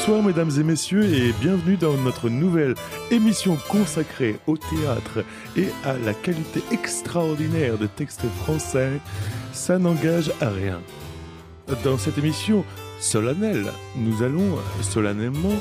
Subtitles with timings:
[0.00, 2.74] Bonsoir mesdames et messieurs et bienvenue dans notre nouvelle
[3.10, 5.26] émission consacrée au théâtre
[5.58, 8.92] et à la qualité extraordinaire de textes français.
[9.52, 10.80] Ça n'engage à rien.
[11.84, 12.64] Dans cette émission
[12.98, 15.60] solennelle, nous allons solennellement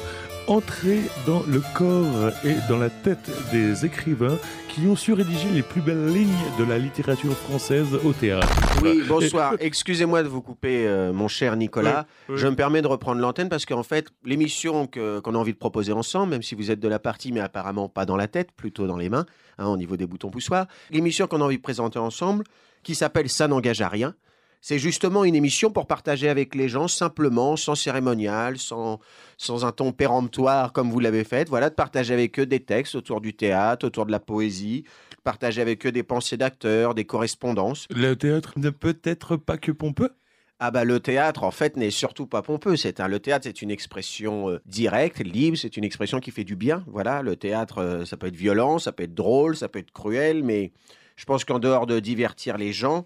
[0.50, 4.38] entrer dans le corps et dans la tête des écrivains
[4.68, 6.28] qui ont su rédiger les plus belles lignes
[6.58, 8.48] de la littérature française au théâtre.
[8.82, 9.54] Oui, bonsoir.
[9.60, 12.08] Excusez-moi de vous couper, euh, mon cher Nicolas.
[12.28, 12.42] Oui, oui.
[12.42, 15.58] Je me permets de reprendre l'antenne parce qu'en fait, l'émission que- qu'on a envie de
[15.58, 18.52] proposer ensemble, même si vous êtes de la partie, mais apparemment pas dans la tête,
[18.52, 19.26] plutôt dans les mains,
[19.60, 22.44] hein, au niveau des boutons poussoirs, l'émission qu'on a envie de présenter ensemble,
[22.82, 24.16] qui s'appelle Ça n'engage à rien,
[24.62, 29.00] c'est justement une émission pour partager avec les gens simplement, sans cérémonial, sans,
[29.38, 32.96] sans un ton péremptoire comme vous l'avez fait, voilà, de partager avec eux des textes
[32.96, 34.84] autour du théâtre, autour de la poésie,
[35.24, 37.86] partager avec eux des pensées d'acteurs, des correspondances.
[37.90, 40.12] Le théâtre ne peut être pas que pompeux
[40.60, 42.76] Ah bah le théâtre en fait n'est surtout pas pompeux.
[42.76, 45.58] C'est un le théâtre c'est une expression euh, directe, libre.
[45.58, 46.84] C'est une expression qui fait du bien.
[46.88, 49.92] Voilà, le théâtre euh, ça peut être violent, ça peut être drôle, ça peut être
[49.92, 50.74] cruel, mais
[51.16, 53.06] je pense qu'en dehors de divertir les gens,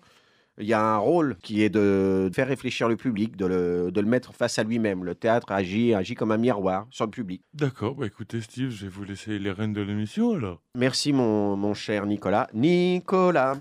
[0.60, 4.02] il y a un rôle qui est de faire réfléchir le public, de le, de
[4.02, 5.04] le mettre face à lui-même.
[5.04, 7.42] Le théâtre agit, agit comme un miroir sur le public.
[7.54, 10.62] D'accord, bah écoutez Steve, je vais vous laisser les rênes de l'émission alors.
[10.78, 12.48] Merci mon, mon cher Nicolas.
[12.54, 13.58] Nicolas.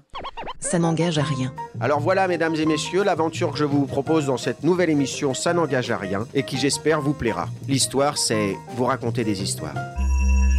[0.61, 1.53] Ça n'engage à rien.
[1.81, 5.53] Alors voilà, mesdames et messieurs, l'aventure que je vous propose dans cette nouvelle émission, ça
[5.53, 7.49] n'engage à rien et qui j'espère vous plaira.
[7.69, 9.75] L'histoire, c'est vous raconter des histoires.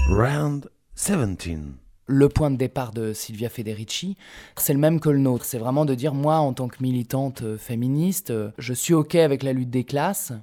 [0.09, 1.82] Round 17.
[2.05, 4.17] Le point de départ de Silvia Federici,
[4.57, 5.45] c'est le même que le nôtre.
[5.45, 9.15] C'est vraiment de dire, moi, en tant que militante euh, féministe, euh, je suis OK
[9.15, 10.33] avec la lutte des classes,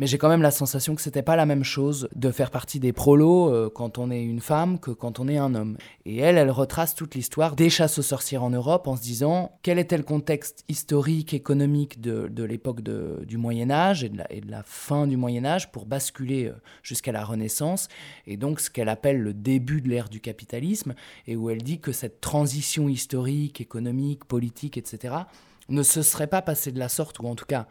[0.00, 2.80] mais j'ai quand même la sensation que c'était pas la même chose de faire partie
[2.80, 5.76] des prolos euh, quand on est une femme que quand on est un homme.
[6.06, 9.58] Et elle, elle retrace toute l'histoire des chasses aux sorcières en Europe en se disant
[9.62, 14.40] quel était le contexte historique, économique de, l'époque du Moyen Âge et de, la, et
[14.40, 17.88] de la fin du Moyen Âge pour basculer euh, jusqu'à la Renaissance,
[18.26, 20.94] et donc ce qu'elle appelle le début de l'ère du capitalisme,
[21.26, 25.14] et où elle dit que cette transition historique, économique, politique, etc.,
[25.68, 27.66] ne se serait pas passée de la sorte, ou en tout cas,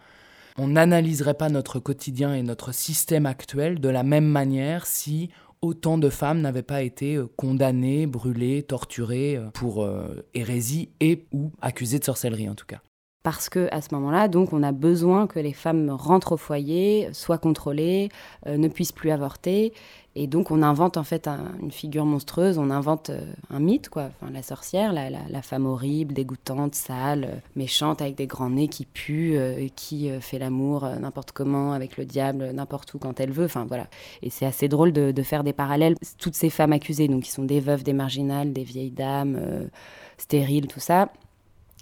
[0.58, 5.30] on n'analyserait pas notre quotidien et notre système actuel de la même manière si
[5.62, 11.26] autant de femmes n'avaient pas été euh, condamnées, brûlées, torturées euh, pour euh, hérésie et
[11.32, 12.82] ou accusées de sorcellerie en tout cas.
[13.30, 17.10] Parce que à ce moment-là, donc, on a besoin que les femmes rentrent au foyer,
[17.14, 18.10] soient contrôlées,
[18.48, 19.72] euh, ne puissent plus avorter,
[20.16, 23.90] et donc on invente en fait un- une figure monstrueuse, on invente euh, un mythe,
[23.90, 24.10] quoi.
[24.34, 28.86] La sorcière, la, la- femme horrible, dégoûtante, sale, euh, méchante, avec des grands nez qui
[28.88, 29.38] puent,
[29.76, 33.46] qui fait l'amour n'importe comment avec le diable, n'importe où quand elle veut.
[33.46, 33.86] Enfin voilà.
[34.24, 35.94] Et c'est assez drôle de, de faire des parallèles.
[36.18, 39.70] Toutes ces femmes accusées, donc qui sont des veuves, des marginales, des vieilles dames,
[40.18, 41.12] stériles, tout ça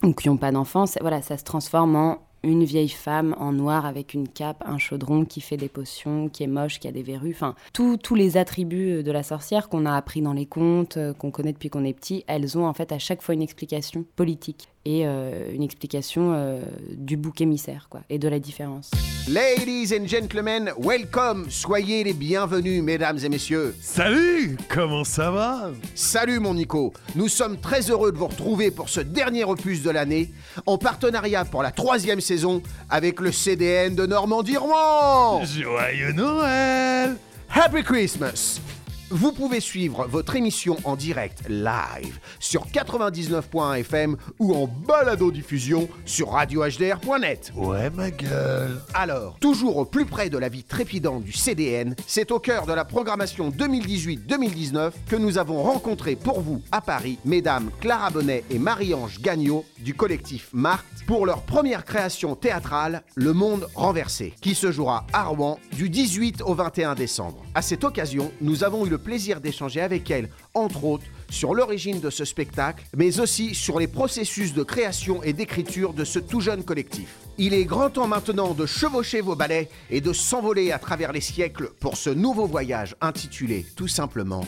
[0.03, 3.85] ou qui n'ont pas d'enfants, voilà, ça se transforme en une vieille femme en noir
[3.85, 7.03] avec une cape, un chaudron, qui fait des potions, qui est moche, qui a des
[7.03, 10.97] verrues, enfin, tous tous les attributs de la sorcière qu'on a appris dans les contes,
[10.97, 13.41] euh, qu'on connaît depuis qu'on est petit, elles ont en fait à chaque fois une
[13.41, 16.61] explication politique et euh, une explication euh,
[16.91, 18.89] du bouc émissaire, quoi, et de la différence.
[19.27, 21.47] Ladies and gentlemen, welcome.
[21.49, 23.75] Soyez les bienvenus, mesdames et messieurs.
[23.81, 25.71] Salut Comment ça va?
[25.93, 26.93] Salut mon Nico.
[27.15, 30.31] Nous sommes très heureux de vous retrouver pour ce dernier opus de l'année,
[30.65, 35.43] en partenariat pour la troisième saison avec le CDN de Normandie-Rouen.
[35.43, 37.17] Joyeux Noël
[37.49, 38.61] Happy Christmas
[39.09, 46.31] Vous pouvez suivre votre émission en direct live sur 99.1 FM ou en balado-diffusion sur
[46.31, 47.53] radiohdr.net.
[47.55, 52.31] Ouais ma gueule Alors, toujours au plus près de la vie trépidante du CDN, c'est
[52.31, 57.71] au cœur de la programmation 2018-2019 que nous avons rencontré pour vous à Paris mesdames
[57.79, 63.69] Clara Bonnet et Marie-Ange Gagnon du collectif Marthe pour leur première création théâtrale Le Monde
[63.73, 67.45] Renversé, qui se jouera à Rouen du 18 au 21 décembre.
[67.55, 71.99] À cette occasion, nous avons eu le plaisir d'échanger avec elles, entre autres, sur l'origine
[71.99, 76.41] de ce spectacle, mais aussi sur les processus de création et d'écriture de ce tout
[76.41, 77.09] jeune collectif.
[77.37, 81.21] Il est grand temps maintenant de chevaucher vos balais et de s'envoler à travers les
[81.21, 84.45] siècles pour ce nouveau voyage intitulé tout simplement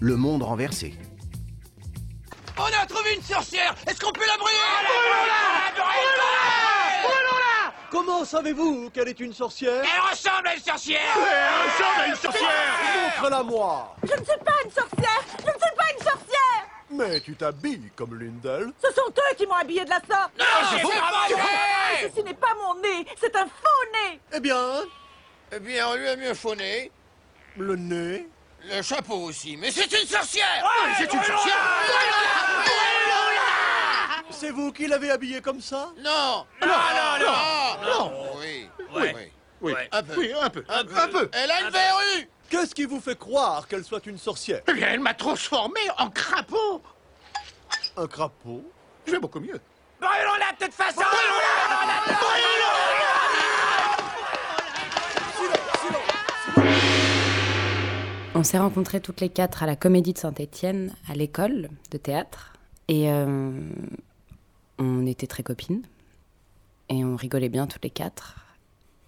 [0.00, 0.94] Le Monde renversé.
[2.58, 3.74] On a trouvé une sorcière!
[3.86, 4.52] Est-ce qu'on peut la brûler?
[7.92, 11.00] Comment savez-vous qu'elle est une sorcière Elle ressemble à une sorcière
[13.20, 17.20] Montre-la moi Je ne suis pas une sorcière Je ne suis pas une sorcière Mais
[17.20, 18.72] tu t'habilles comme l'une d'elles.
[18.82, 22.32] Ce sont eux qui m'ont habillée de la sorte Non, c'est pas vrai Ceci n'est
[22.32, 24.56] pas mon nez, c'est un faux nez Eh bien,
[25.54, 26.90] Eh bien, on lui a mis un faux nez,
[27.58, 28.26] le nez.
[28.70, 30.64] le chapeau aussi, mais c'est une sorcière
[30.96, 31.58] c'est une sorcière
[34.42, 39.22] C'est vous qui l'avez habillée comme ça Non Non, non, non, non, Oui, oui, oui.
[39.60, 40.18] Oui, un peu.
[40.18, 40.64] Oui, un peu.
[40.68, 40.98] Un peu.
[40.98, 41.30] Un peu.
[41.32, 44.88] Elle a une verrue Qu'est-ce qui vous fait croire qu'elle soit une sorcière Eh bien,
[44.90, 46.82] elle m'a transformé en crapaud.
[47.96, 48.64] Un crapaud
[49.06, 49.60] Je vais beaucoup mieux.
[50.00, 51.02] Brûlons-la de toute façon
[58.34, 62.54] On s'est rencontrés toutes les quatre à la Comédie de Saint-Étienne, à l'école de théâtre.
[62.88, 63.52] Et euh,
[64.82, 65.82] on était très copines.
[66.88, 68.36] Et on rigolait bien toutes les quatre.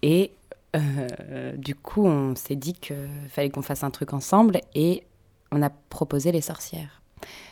[0.01, 0.31] Et
[0.75, 2.95] euh, du coup, on s'est dit qu'il
[3.29, 4.61] fallait qu'on fasse un truc ensemble.
[4.73, 5.03] Et
[5.51, 7.01] on a proposé les sorcières.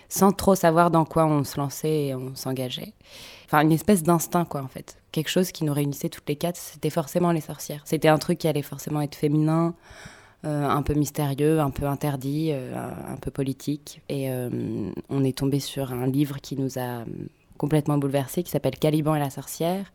[0.10, 2.94] Sans trop savoir dans quoi on se lançait et on s'engageait.
[3.46, 4.98] Enfin, une espèce d'instinct, quoi, en fait.
[5.12, 7.82] Quelque chose qui nous réunissait toutes les quatre, c'était forcément les sorcières.
[7.86, 9.76] C'était un truc qui allait forcément être féminin,
[10.46, 12.76] euh, un peu mystérieux, un peu interdit, euh,
[13.08, 14.02] un, peu politique.
[14.10, 14.30] Et
[15.10, 17.06] on est tombé sur un livre qui nous a
[17.64, 19.86] complètement bouleversés, qui s'appelle Caliban et la sorcière,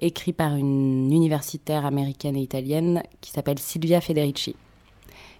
[0.00, 4.56] écrit par une universitaire américaine et italienne qui s'appelle Silvia Federici,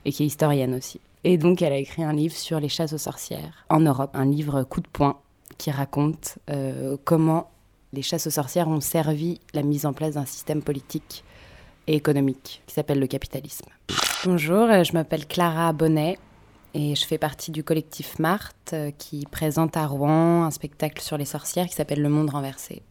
[0.05, 1.01] et qui est historienne aussi.
[1.25, 4.27] Et donc elle a écrit un livre sur les chasses aux sorcières en Europe, un
[4.27, 5.19] livre coup de poing
[5.57, 7.51] qui raconte euh, comment
[7.95, 11.25] les chasses aux sorcières ont servi la mise en place d'un système politique
[11.87, 13.71] et économique qui s'appelle le capitalisme.
[14.27, 16.19] Bonjour, euh, je m'appelle Clara Bonnet
[16.75, 21.17] et je fais partie du collectif Marthe euh, qui présente à Rouen un spectacle sur
[21.17, 22.83] les sorcières qui s'appelle Le Monde renversé.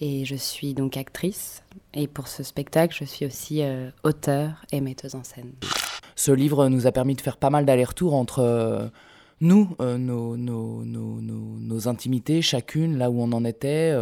[0.00, 1.62] Et je suis donc actrice
[1.94, 5.52] et pour ce spectacle, je suis aussi euh, auteure et metteuse en scène.
[6.14, 8.88] Ce livre nous a permis de faire pas mal d'allers-retours entre euh,
[9.40, 13.96] nous, euh, nos intimités, chacune, là où on en était,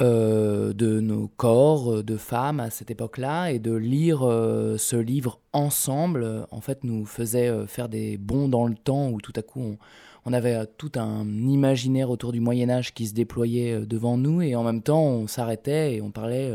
[0.00, 4.94] euh, de nos corps euh, de femmes à cette époque-là, et de lire euh, ce
[4.94, 9.42] livre ensemble, en fait, nous faisait faire des bonds dans le temps où tout à
[9.42, 9.78] coup on,
[10.24, 14.54] on avait tout un imaginaire autour du Moyen Âge qui se déployait devant nous, et
[14.54, 16.52] en même temps on s'arrêtait et on parlait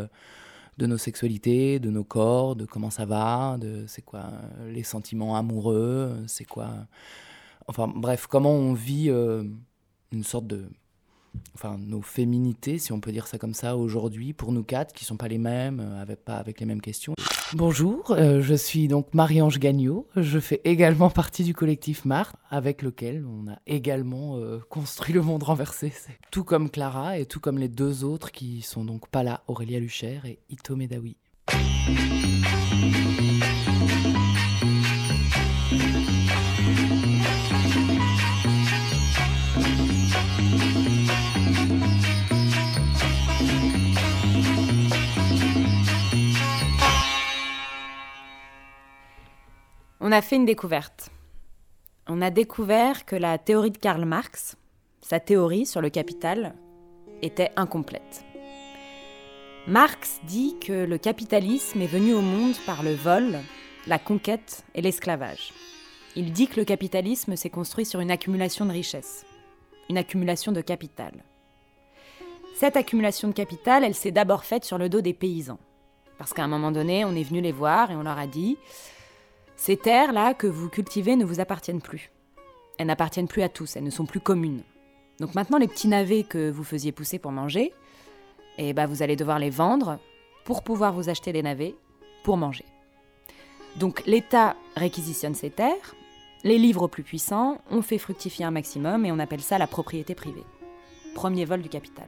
[0.78, 4.26] de nos sexualités, de nos corps, de comment ça va, de c'est quoi
[4.70, 6.70] les sentiments amoureux, c'est quoi.
[7.68, 10.66] Enfin bref, comment on vit une sorte de.
[11.56, 15.06] Enfin, nos féminités, si on peut dire ça comme ça, aujourd'hui, pour nous quatre, qui
[15.06, 17.14] sont pas les mêmes, euh, avec, pas avec les mêmes questions.
[17.54, 20.06] Bonjour, euh, je suis donc Marie-Ange Gagnon.
[20.16, 25.22] Je fais également partie du collectif Marthe, avec lequel on a également euh, construit le
[25.22, 25.94] monde renversé.
[26.32, 29.80] Tout comme Clara et tout comme les deux autres qui sont donc pas là, Aurélia
[29.80, 31.16] Lucher et Ito Medawi.
[50.06, 51.12] On a fait une découverte.
[52.10, 54.58] On a découvert que la théorie de Karl Marx,
[55.00, 56.56] sa théorie sur le capital,
[57.22, 58.26] était incomplète.
[59.66, 63.40] Marx dit que le capitalisme est venu au monde par le vol,
[63.88, 65.54] la conquête et l'esclavage.
[66.18, 69.26] Il dit que le capitalisme s'est construit sur une accumulation de richesses,
[69.90, 71.14] une accumulation de capital.
[72.58, 75.60] Cette accumulation de capital, elle s'est d'abord faite sur le dos des paysans.
[76.18, 78.58] Parce qu'à un moment donné, on est venu les voir et on leur a dit
[79.56, 82.12] ces terres-là que vous cultivez ne vous appartiennent plus.
[82.78, 84.64] Elles n'appartiennent plus à tous, elles ne sont plus communes.
[85.20, 87.72] Donc maintenant, les petits navets que vous faisiez pousser pour manger,
[88.58, 90.00] eh ben, vous allez devoir les vendre
[90.44, 91.76] pour pouvoir vous acheter des navets
[92.24, 92.66] pour manger.
[93.78, 95.96] Donc l'État réquisitionne ces terres,
[96.44, 99.68] les livre aux plus puissants, on fait fructifier un maximum et on appelle ça la
[99.68, 100.44] propriété privée.
[101.16, 102.08] Premier vol du capital.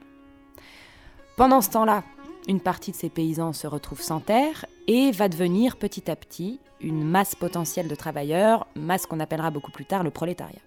[1.36, 2.02] Pendant ce temps-là,
[2.48, 6.60] une partie de ces paysans se retrouve sans terre et va devenir petit à petit
[6.80, 10.60] une masse potentielle de travailleurs, masse qu'on appellera beaucoup plus tard le prolétariat.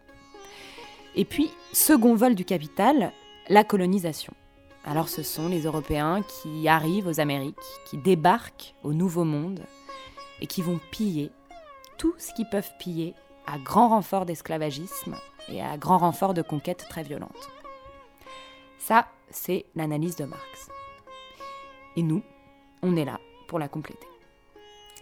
[1.15, 3.11] Et puis, second vol du capital,
[3.47, 4.33] la colonisation.
[4.85, 7.55] Alors ce sont les Européens qui arrivent aux Amériques,
[7.85, 9.61] qui débarquent au Nouveau Monde
[10.41, 11.31] et qui vont piller
[11.97, 13.13] tout ce qu'ils peuvent piller
[13.45, 15.15] à grand renfort d'esclavagisme
[15.49, 17.49] et à grand renfort de conquêtes très violentes.
[18.77, 20.69] Ça, c'est l'analyse de Marx.
[21.95, 22.21] Et nous,
[22.81, 24.07] on est là pour la compléter.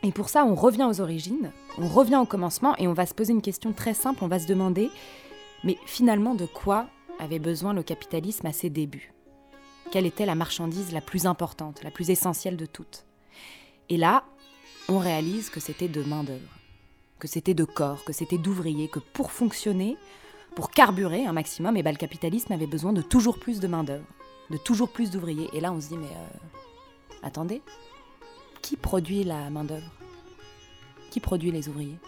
[0.03, 3.13] Et pour ça, on revient aux origines, on revient au commencement et on va se
[3.13, 4.91] poser une question très simple, on va se demander,
[5.63, 6.87] mais finalement, de quoi
[7.19, 9.11] avait besoin le capitalisme à ses débuts?
[9.91, 13.05] Quelle était la marchandise la plus importante, la plus essentielle de toutes?
[13.89, 14.23] Et là,
[14.89, 16.57] on réalise que c'était de main-d'œuvre,
[17.19, 19.97] que c'était de corps, que c'était d'ouvriers, que pour fonctionner,
[20.55, 24.05] pour carburer un maximum, et ben, le capitalisme avait besoin de toujours plus de main-d'œuvre,
[24.49, 25.49] de toujours plus d'ouvriers.
[25.53, 26.46] Et là, on se dit, mais euh,
[27.27, 27.61] attendez,
[28.61, 29.91] qui produit la main-d'œuvre?
[31.11, 31.99] Qui produit les ouvriers?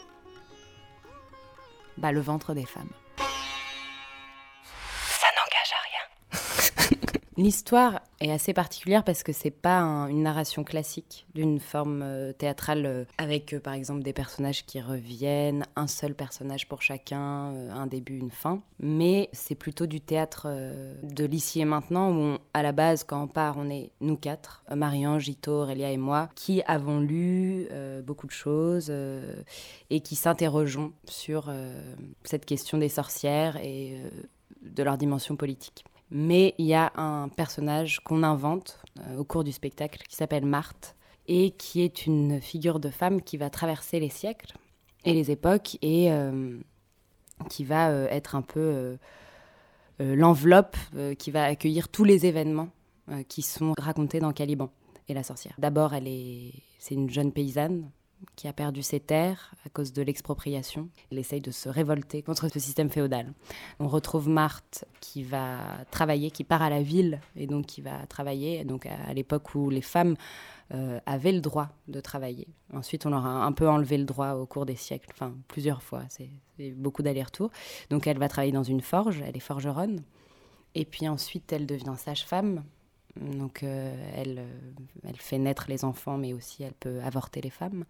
[1.97, 2.89] Bah, le ventre des femmes.
[7.39, 9.79] L'histoire est assez particulière parce que c'est pas
[10.10, 14.81] une narration classique d'une forme euh, théâtrale euh, avec euh, par exemple des personnages qui
[14.81, 17.17] reviennent, un seul personnage pour chacun,
[17.72, 18.62] un début, une fin.
[18.81, 20.50] Mais c'est plutôt du théâtre
[21.01, 24.65] de l'ici et maintenant où à la base quand on part on est nous quatre,
[24.75, 27.69] Marianne, Gito, Aurélia et moi, qui avons lu
[28.03, 28.91] beaucoup de choses
[29.89, 31.53] et qui s'interrogeons sur
[32.25, 33.98] cette question des sorcières et
[34.62, 35.86] de leur dimension politique.
[36.11, 40.45] Mais il y a un personnage qu'on invente euh, au cours du spectacle qui s'appelle
[40.45, 40.95] Marthe
[41.27, 44.53] et qui est une figure de femme qui va traverser les siècles
[45.05, 46.57] et les époques et euh,
[47.49, 48.97] qui va euh, être un peu
[49.99, 50.77] l'enveloppe
[51.17, 52.69] qui va accueillir tous les événements
[53.27, 54.69] qui sont racontés dans Caliban
[55.09, 55.53] et la sorcière.
[55.57, 57.91] D'abord, elle est, c'est une jeune paysanne
[58.35, 60.89] qui a perdu ses terres à cause de l'expropriation.
[61.11, 63.33] Elle essaye de se révolter contre ce système féodal.
[63.79, 65.59] On retrouve Marthe qui va
[65.91, 69.69] travailler, qui part à la ville et donc qui va travailler, donc à, l'époque où
[69.69, 70.15] les femmes
[70.73, 72.47] euh, avaient le droit de travailler.
[72.73, 75.81] Ensuite, on leur a un peu enlevé le droit au cours des siècles, enfin plusieurs
[75.81, 76.29] fois, c'est
[76.71, 77.51] beaucoup d'allers-retours.
[77.89, 80.03] Donc elle va travailler dans une forge, elle est forgeronne.
[80.75, 82.63] Et puis ensuite, elle devient sage-femme
[83.19, 84.71] donc euh, elle, euh,
[85.07, 87.85] elle fait naître les enfants, mais aussi elle peut avorter les femmes.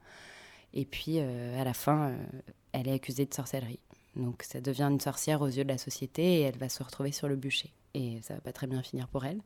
[0.73, 2.13] Et puis euh, à la fin,
[2.71, 3.79] elle est accusée de sorcellerie.
[4.15, 7.11] Donc ça devient une sorcière aux yeux de la société et elle va se retrouver
[7.11, 7.71] sur le bûcher.
[7.93, 9.41] Et ça va pas très bien finir pour elle.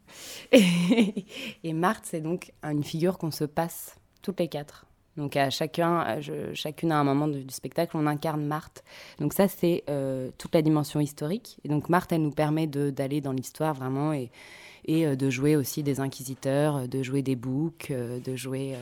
[1.64, 4.86] et Marthe, c'est donc une figure qu'on se passe toutes les quatre.
[5.18, 6.20] Donc à chacun,
[6.54, 8.84] chacune à un moment du, spectacle, on incarne Marthe.
[9.20, 9.84] Donc ça, c'est
[10.38, 11.60] toute la dimension historique.
[11.64, 14.30] Et donc Marthe, elle nous permet d'aller dans l'histoire vraiment et,
[14.90, 18.76] euh, de jouer aussi des inquisiteurs, euh, de jouer des boucs, euh, de jouer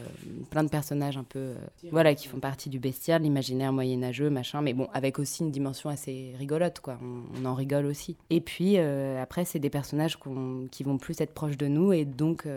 [0.49, 1.53] plein de personnages un peu,
[1.91, 5.89] voilà, qui font partie du bestiaire, l'imaginaire moyenâgeux, machin, mais bon, avec aussi une dimension
[5.89, 6.97] assez rigolote, quoi.
[7.01, 8.17] On, en rigole aussi.
[8.29, 10.17] Et puis après, c'est des personnages
[10.71, 12.47] qui vont plus être proches de nous et donc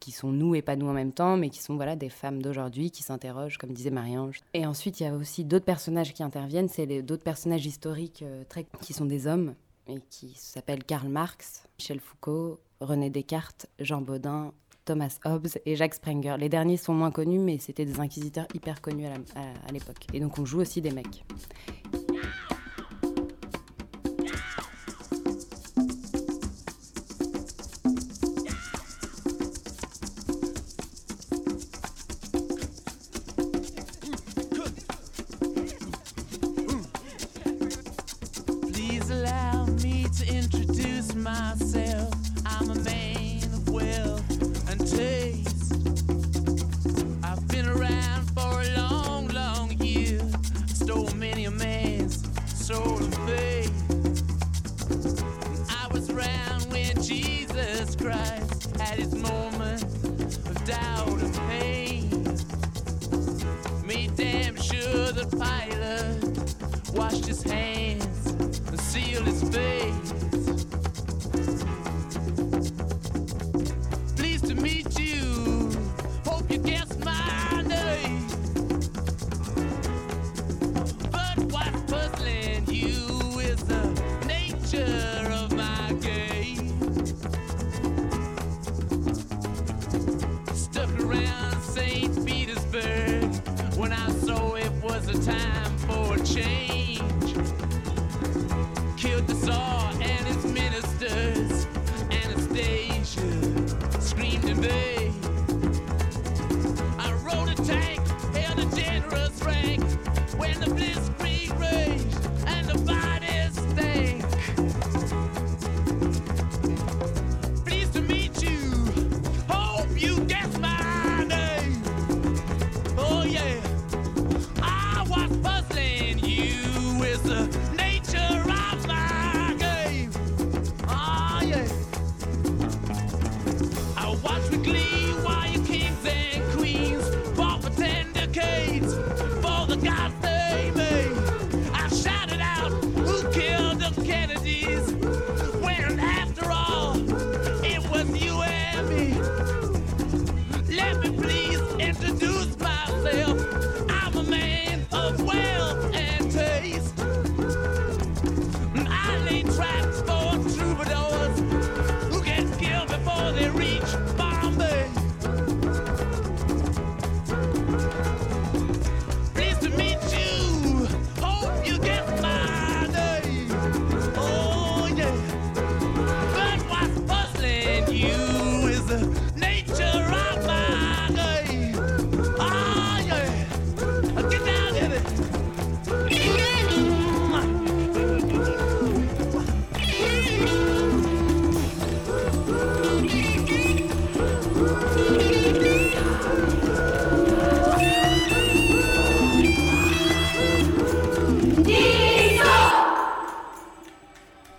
[0.00, 2.42] qui sont nous et pas nous en même temps, mais qui sont voilà des femmes
[2.42, 4.40] d'aujourd'hui qui s'interrogent, comme disait Marie-Ange.
[4.54, 8.66] Et ensuite, il y a aussi d'autres personnages qui interviennent, c'est d'autres personnages historiques très,
[8.82, 9.54] qui sont des hommes
[9.88, 14.52] et qui s'appellent Karl Marx, Michel Foucault, René Descartes, Jean Baudin,
[14.84, 16.36] Thomas Hobbes et Jacques Sprenger.
[16.38, 20.06] Les derniers sont moins connus, mais c'était des inquisiteurs hyper connus à l'époque.
[20.12, 21.24] Et donc on joue aussi des mecs.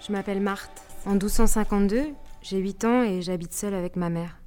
[0.07, 0.83] Je m'appelle Marthe.
[1.05, 4.39] En 1252, j'ai 8 ans et j'habite seule avec ma mère.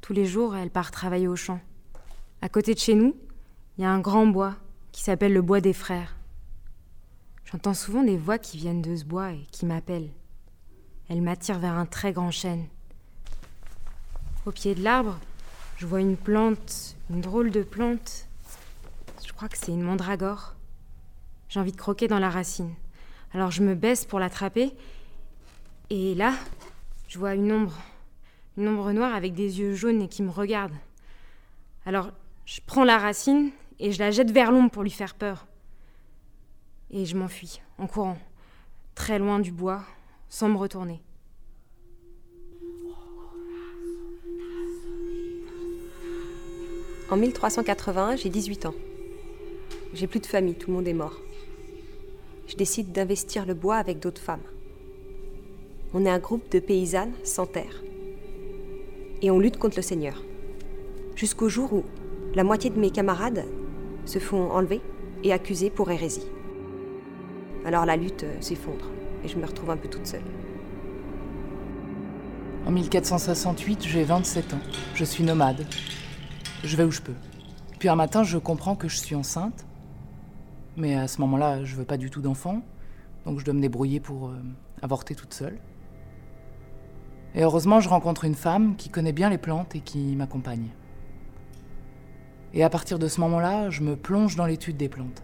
[0.00, 1.58] Tous les jours, elle part travailler au champ.
[2.40, 3.16] À côté de chez nous,
[3.76, 4.54] il y a un grand bois
[4.92, 6.14] qui s'appelle le bois des frères.
[7.46, 10.12] J'entends souvent des voix qui viennent de ce bois et qui m'appellent.
[11.08, 12.68] Elles m'attirent vers un très grand chêne.
[14.46, 15.18] Au pied de l'arbre,
[15.78, 18.28] je vois une plante, une drôle de plante.
[19.26, 20.54] Je crois que c'est une mandragore.
[21.48, 22.72] J'ai envie de croquer dans la racine.
[23.32, 24.72] Alors je me baisse pour l'attraper.
[25.90, 26.34] Et là,
[27.08, 27.76] je vois une ombre.
[28.56, 30.72] Une ombre noire avec des yeux jaunes et qui me regarde.
[31.86, 32.10] Alors
[32.44, 35.46] je prends la racine et je la jette vers l'ombre pour lui faire peur.
[36.90, 38.18] Et je m'enfuis, en courant,
[38.96, 39.82] très loin du bois,
[40.28, 41.00] sans me retourner.
[47.10, 48.74] En 1381, j'ai 18 ans.
[49.94, 51.16] J'ai plus de famille, tout le monde est mort.
[52.50, 54.42] Je décide d'investir le bois avec d'autres femmes.
[55.94, 57.80] On est un groupe de paysannes sans terre.
[59.22, 60.20] Et on lutte contre le Seigneur.
[61.14, 61.84] Jusqu'au jour où
[62.34, 63.44] la moitié de mes camarades
[64.04, 64.80] se font enlever
[65.22, 66.26] et accuser pour hérésie.
[67.64, 68.86] Alors la lutte euh, s'effondre
[69.24, 70.24] et je me retrouve un peu toute seule.
[72.66, 74.60] En 1468, j'ai 27 ans.
[74.94, 75.64] Je suis nomade.
[76.64, 77.14] Je vais où je peux.
[77.78, 79.64] Puis un matin, je comprends que je suis enceinte.
[80.76, 82.62] Mais à ce moment-là, je veux pas du tout d'enfant.
[83.24, 84.36] Donc je dois me débrouiller pour euh,
[84.82, 85.58] avorter toute seule.
[87.34, 90.68] Et heureusement, je rencontre une femme qui connaît bien les plantes et qui m'accompagne.
[92.52, 95.22] Et à partir de ce moment-là, je me plonge dans l'étude des plantes.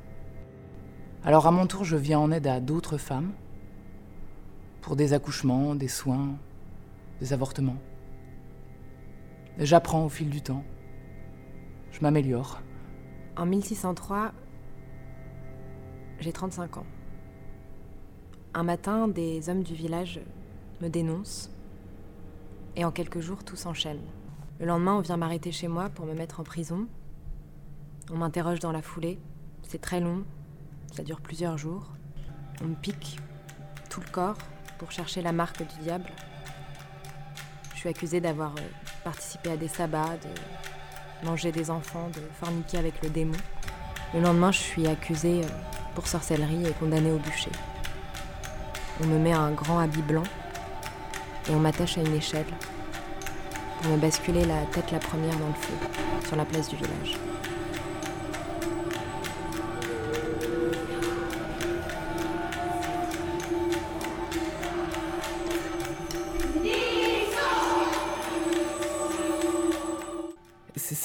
[1.24, 3.32] Alors à mon tour, je viens en aide à d'autres femmes
[4.80, 6.36] pour des accouchements, des soins,
[7.20, 7.78] des avortements.
[9.58, 10.62] J'apprends au fil du temps.
[11.90, 12.60] Je m'améliore.
[13.36, 14.32] En 1603,
[16.20, 16.86] j'ai 35 ans.
[18.54, 20.20] Un matin, des hommes du village
[20.80, 21.50] me dénoncent.
[22.74, 24.00] Et en quelques jours, tout s'enchaîne.
[24.58, 26.86] Le lendemain, on vient m'arrêter chez moi pour me mettre en prison.
[28.10, 29.18] On m'interroge dans la foulée.
[29.62, 30.24] C'est très long.
[30.92, 31.86] Ça dure plusieurs jours.
[32.62, 33.18] On me pique
[33.90, 34.38] tout le corps
[34.78, 36.10] pour chercher la marque du diable.
[37.74, 38.62] Je suis accusée d'avoir euh,
[39.04, 43.36] participé à des sabbats, de manger des enfants, de forniquer avec le démon.
[44.14, 47.50] Le lendemain, je suis accusée euh, pour sorcellerie et condamnée au bûcher.
[49.02, 50.22] On me met un grand habit blanc
[51.48, 52.44] et on m'attache à une échelle
[53.80, 55.74] pour me basculer la tête la première dans le feu,
[56.26, 57.16] sur la place du village.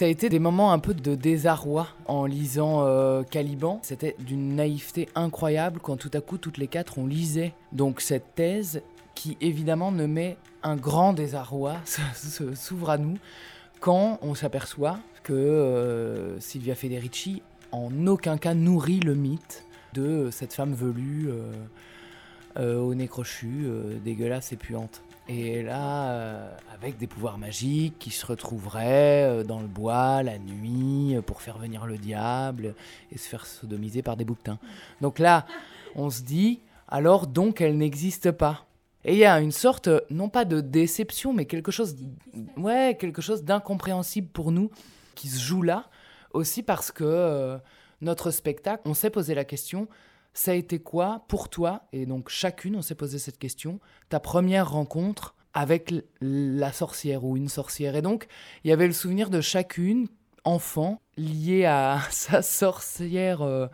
[0.01, 3.79] Ça a été des moments un peu de désarroi en lisant euh, Caliban.
[3.83, 8.33] C'était d'une naïveté incroyable quand tout à coup toutes les quatre on lisait donc cette
[8.33, 8.81] thèse
[9.13, 11.75] qui évidemment ne met un grand désarroi
[12.55, 13.19] s'ouvre à nous
[13.79, 20.55] quand on s'aperçoit que euh, Silvia Federici en aucun cas nourrit le mythe de cette
[20.55, 21.29] femme velue
[22.57, 23.67] euh, au nez crochu,
[24.03, 25.03] dégueulasse et puante.
[25.27, 30.39] Et là, euh, avec des pouvoirs magiques qui se retrouveraient euh, dans le bois la
[30.39, 32.75] nuit euh, pour faire venir le diable
[33.11, 34.59] et se faire sodomiser par des bouquetins.
[34.99, 35.45] Donc là,
[35.95, 38.65] on se dit, alors donc elle n'existe pas.
[39.05, 41.95] Et il y a une sorte, non pas de déception, mais quelque chose,
[42.57, 44.69] ouais, quelque chose d'incompréhensible pour nous
[45.15, 45.89] qui se joue là,
[46.33, 47.57] aussi parce que
[48.01, 49.87] notre spectacle, on s'est posé la question,
[50.33, 51.83] ça a été quoi pour toi?
[51.93, 57.37] Et donc chacune, on s'est posé cette question, ta première rencontre avec la sorcière ou
[57.37, 57.95] une sorcière.
[57.95, 58.27] Et donc,
[58.63, 60.07] il y avait le souvenir de chacune,
[60.43, 63.41] enfant, liée à sa sorcière.
[63.41, 63.67] Euh,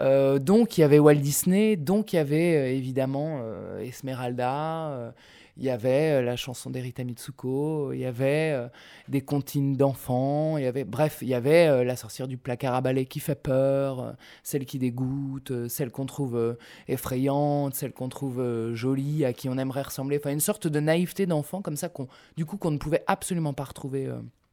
[0.00, 3.40] euh, donc, il y avait Walt Disney, donc il y avait euh, évidemment
[3.80, 5.14] Esmeralda,
[5.56, 8.68] il y avait euh, la chanson d'Erita Mitsuko, il y avait euh,
[9.08, 12.74] des comptines d'enfants, il y avait, bref, il y avait euh, la sorcière du placard
[12.74, 16.56] à balai qui fait peur, celle qui dégoûte, celle qu'on trouve
[16.88, 21.26] effrayante, celle qu'on trouve jolie, à qui on aimerait ressembler, enfin une sorte de naïveté
[21.26, 24.10] d'enfant comme ça qu'on, du coup, qu'on ne pouvait absolument pas retrouver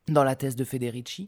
[0.07, 1.27] dans la thèse de Federici.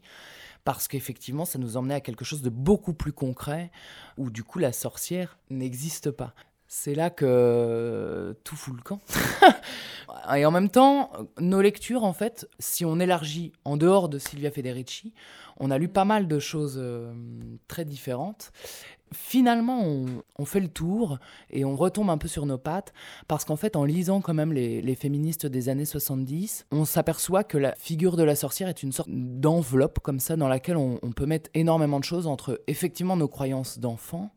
[0.64, 3.70] Parce qu'effectivement, ça nous emmenait à quelque chose de beaucoup plus concret,
[4.16, 6.34] où du coup la sorcière n'existe pas
[6.68, 9.00] c'est là que tout fout le camp.
[10.36, 14.50] et en même temps, nos lectures, en fait, si on élargit en dehors de Silvia
[14.50, 15.12] Federici,
[15.58, 17.12] on a lu pas mal de choses euh,
[17.68, 18.52] très différentes.
[19.14, 19.84] Finalement,
[20.36, 22.92] on, fait le tour et on retombe un peu sur nos pattes
[23.28, 27.56] parce qu'en fait, en lisant quand même les, féministes des années 70, on s'aperçoit que
[27.56, 31.12] la figure de la sorcière est une sorte d'enveloppe comme ça dans laquelle on, on
[31.12, 34.32] peut mettre énormément de choses entre effectivement nos croyances d'enfants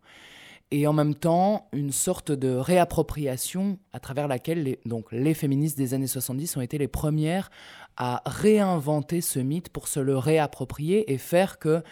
[0.72, 5.78] et en même temps une sorte de réappropriation à travers laquelle les, donc, les féministes
[5.78, 7.50] des années 70 ont été les premières
[7.98, 11.84] à réinventer ce mythe pour se le réapproprier et faire que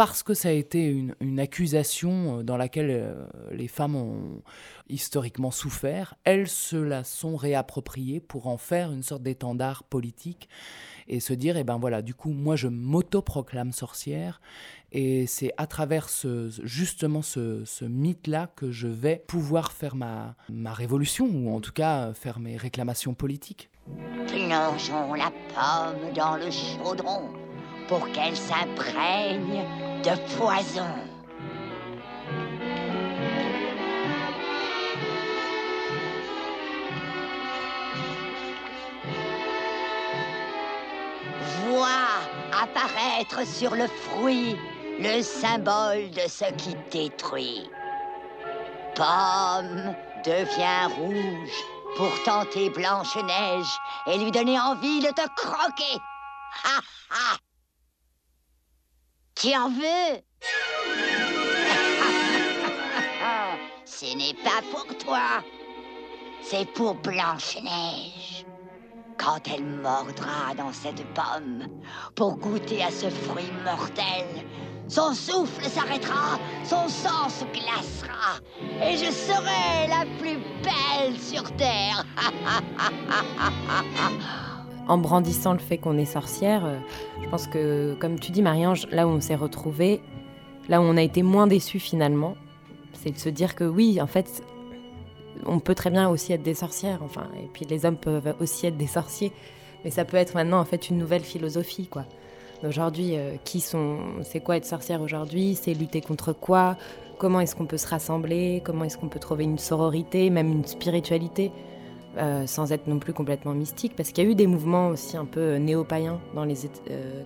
[0.00, 0.86] parce que ça a été
[1.20, 4.40] une, accusation euh, dans laquelle euh, les femmes ont
[4.88, 10.48] historiquement souffert, elles se la sont réappropriées pour en faire une sorte d'étendard politique
[11.06, 14.40] et se dire, eh ben voilà, du coup, moi je m'autoproclame sorcière
[14.90, 20.72] et c'est à travers ce, justement ce, mythe-là que je vais pouvoir faire ma, ma
[20.72, 23.68] révolution ou en tout cas faire mes réclamations politiques.
[24.28, 27.28] Plongeons la pomme dans le chaudron
[27.86, 30.94] pour qu'elle s'imprègne de poison.
[41.66, 41.86] Vois
[42.52, 44.56] apparaître sur le fruit
[44.98, 47.70] le symbole de ce qui détruit.
[48.94, 51.64] Pomme devient rouge
[51.96, 55.98] pour tenter Blanche-Neige et lui donner envie de te croquer.
[56.64, 57.49] Ha ha
[59.40, 59.80] tu en veux?
[63.86, 65.42] Ce n'est pas pour toi.
[66.42, 68.44] C'est pour Blanche-Neige.
[69.16, 71.66] Quand elle mordra dans cette pomme
[72.14, 74.26] pour goûter à ce fruit mortel,
[74.88, 78.40] son souffle s'arrêtera, son sang se glacera,
[78.82, 82.04] et je serai la plus belle sur Terre.
[84.90, 86.76] en brandissant le fait qu'on est sorcière, euh,
[87.22, 90.00] je pense que, comme tu dis, Marie-Ange, là où on s'est retrouvés,
[90.68, 92.34] là où on a été moins déçus finalement,
[92.94, 94.42] c'est de se dire que oui, en fait,
[95.46, 98.66] on peut très bien aussi être des sorcières, enfin, et puis les hommes peuvent aussi
[98.66, 99.30] être des sorciers,
[99.84, 102.04] mais ça peut être maintenant en fait une nouvelle philosophie, quoi.
[102.66, 105.54] Aujourd'hui, euh, qui sont, c'est quoi être sorcière aujourd'hui?
[105.54, 106.76] C'est lutter contre quoi?
[107.16, 108.60] Comment est-ce qu'on peut se rassembler?
[108.64, 111.52] Comment est-ce qu'on peut trouver une sororité, même une spiritualité?
[112.18, 115.16] Euh, sans être non plus complètement mystique, parce qu'il y a eu des mouvements aussi
[115.16, 116.56] un peu néo-païens dans les,
[116.90, 117.22] euh,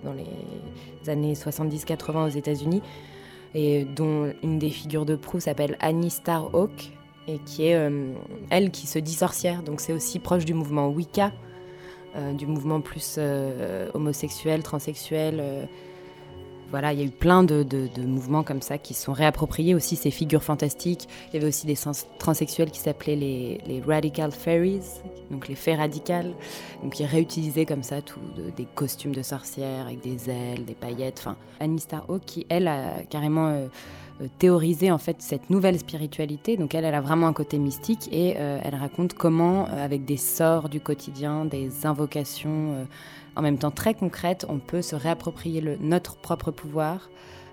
[1.07, 2.83] années 70-80 aux États-Unis,
[3.55, 6.91] et dont une des figures de proue s'appelle Annie Starhawk,
[7.27, 8.13] et qui est euh,
[8.51, 11.31] elle qui se dit sorcière, donc c'est aussi proche du mouvement Wicca,
[12.37, 13.19] du mouvement plus
[13.93, 15.67] homosexuel, transsexuel
[16.71, 17.65] voilà, il y a eu plein de,
[18.05, 21.07] mouvements comme ça qui sont réappropriés aussi ces figures fantastiques.
[21.29, 21.77] Il y avait aussi des
[22.19, 24.81] transsexuels qui s'appelaient les, Radical Fairies,
[25.31, 26.33] donc les fées radicales,
[26.83, 28.19] donc qui réutilisaient comme ça tout
[28.57, 31.19] des costumes de sorcières avec des ailes, des paillettes.
[31.19, 33.67] Enfin, Annie Starhawk qui elle a carrément euh,
[34.21, 36.57] euh, théorisé en fait cette nouvelle spiritualité.
[36.57, 40.17] Donc elle, elle a vraiment un côté mystique et euh, elle raconte comment, avec des
[40.17, 42.87] sorts du quotidien, des invocations
[43.35, 47.09] en même temps très concrète, on peut se réapproprier le, notre propre pouvoir,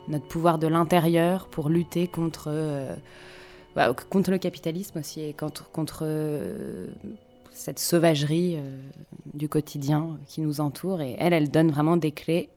[0.09, 2.95] notre pouvoir de l'intérieur pour lutter contre, euh,
[3.75, 6.87] bah, contre le capitalisme aussi et contre, contre euh,
[7.51, 8.81] cette sauvagerie euh,
[9.35, 11.01] du quotidien qui nous entoure.
[11.01, 12.49] Et elle, elle donne vraiment des clés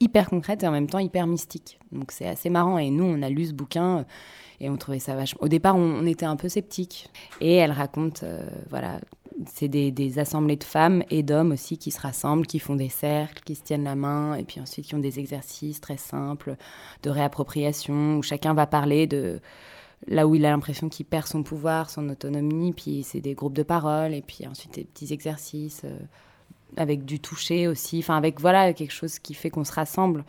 [0.00, 1.78] hyper concrètes et en même temps hyper mystiques.
[1.92, 2.78] Donc c'est assez marrant.
[2.78, 4.04] Et nous, on a lu ce bouquin
[4.60, 5.42] et on trouvait ça vachement.
[5.42, 7.08] Au départ, on, était un peu sceptiques.
[7.40, 8.24] Et elle raconte,
[8.70, 9.00] voilà,
[9.44, 13.42] c'est des, assemblées de femmes et d'hommes aussi qui se rassemblent, qui font des cercles,
[13.44, 16.56] qui se tiennent la main, et puis ensuite qui ont des exercices très simples
[17.02, 19.40] de réappropriation, où chacun va parler de
[20.08, 23.54] là où il a l'impression qu'il perd son pouvoir, son autonomie, puis c'est des groupes
[23.54, 25.98] de parole, et puis ensuite des petits exercices euh,
[26.76, 30.24] avec du toucher aussi, enfin avec voilà quelque chose qui fait qu'on se rassemble.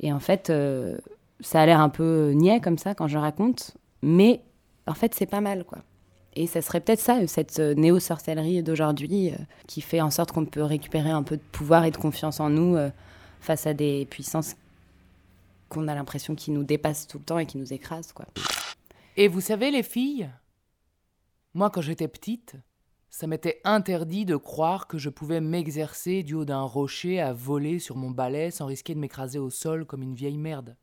[0.00, 0.98] Et en fait, euh,
[1.40, 4.40] ça a l'air un peu niais comme ça quand je raconte, mais
[4.86, 5.78] en fait c'est pas mal quoi.
[6.34, 10.46] Et ça serait peut-être ça, cette euh, néo-sorcellerie d'aujourd'hui, euh, qui fait en sorte qu'on
[10.46, 12.90] peut récupérer un peu de pouvoir et de confiance en nous euh,
[13.40, 14.56] face à des puissances
[15.68, 18.12] qu'on a l'impression qui nous dépassent tout le temps et qui nous écrasent.
[18.12, 18.26] Quoi.
[19.16, 20.30] Et vous savez, les filles,
[21.54, 22.56] moi, quand j'étais petite,
[23.10, 27.78] ça m'était interdit de croire que je pouvais m'exercer du haut d'un rocher à voler
[27.78, 30.76] sur mon balai sans risquer de m'écraser au sol comme une vieille merde.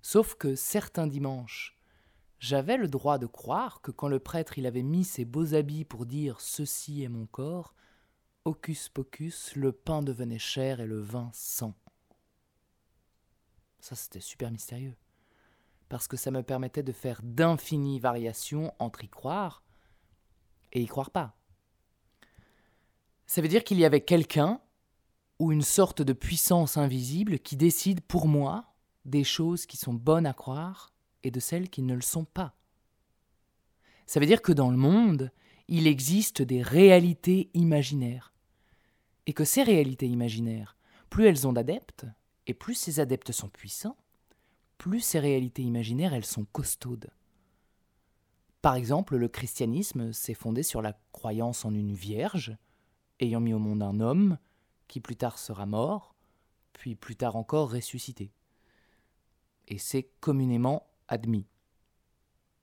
[0.00, 1.75] Sauf que certains dimanches,
[2.38, 5.84] j'avais le droit de croire que quand le prêtre il avait mis ses beaux habits
[5.84, 7.74] pour dire ceci est mon corps,
[8.44, 11.74] hocus pocus, le pain devenait cher et le vin sang.
[13.80, 14.96] Ça c'était super mystérieux,
[15.88, 19.62] parce que ça me permettait de faire d'infinies variations entre y croire
[20.72, 21.36] et y croire pas.
[23.26, 24.60] Ça veut dire qu'il y avait quelqu'un
[25.38, 30.26] ou une sorte de puissance invisible qui décide pour moi des choses qui sont bonnes
[30.26, 30.92] à croire
[31.26, 32.54] et de celles qui ne le sont pas.
[34.06, 35.32] Ça veut dire que dans le monde,
[35.66, 38.32] il existe des réalités imaginaires.
[39.26, 40.76] Et que ces réalités imaginaires,
[41.10, 42.06] plus elles ont d'adeptes,
[42.46, 43.96] et plus ces adeptes sont puissants,
[44.78, 47.10] plus ces réalités imaginaires, elles sont costaudes.
[48.62, 52.56] Par exemple, le christianisme s'est fondé sur la croyance en une vierge,
[53.18, 54.38] ayant mis au monde un homme,
[54.86, 56.14] qui plus tard sera mort,
[56.72, 58.30] puis plus tard encore ressuscité.
[59.66, 61.46] Et c'est communément admis.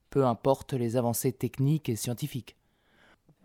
[0.09, 2.55] Peu importe les avancées techniques et scientifiques.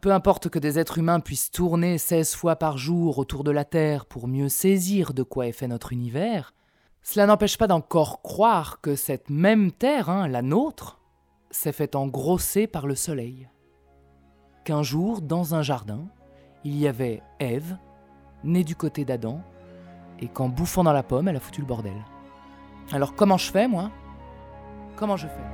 [0.00, 3.64] Peu importe que des êtres humains puissent tourner 16 fois par jour autour de la
[3.64, 6.54] Terre pour mieux saisir de quoi est fait notre univers,
[7.02, 11.00] cela n'empêche pas d'encore croire que cette même Terre, hein, la nôtre,
[11.50, 13.48] s'est fait engrosser par le Soleil.
[14.64, 16.06] Qu'un jour, dans un jardin,
[16.64, 17.78] il y avait Ève,
[18.44, 19.40] née du côté d'Adam,
[20.20, 22.04] et qu'en bouffant dans la pomme, elle a foutu le bordel.
[22.92, 23.90] Alors comment je fais, moi?
[24.98, 25.44] Comment je fais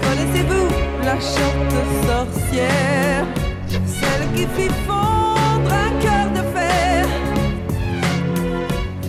[0.00, 0.68] Connaissez-vous
[1.04, 3.26] la chante sorcière?
[3.68, 7.06] Celle qui fit fondre un cœur de fer.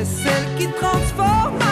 [0.03, 1.70] Celle qui transforma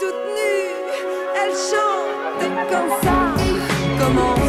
[0.00, 0.70] toute nue
[1.36, 3.16] elle chantait comme ça.
[3.98, 4.39] Commence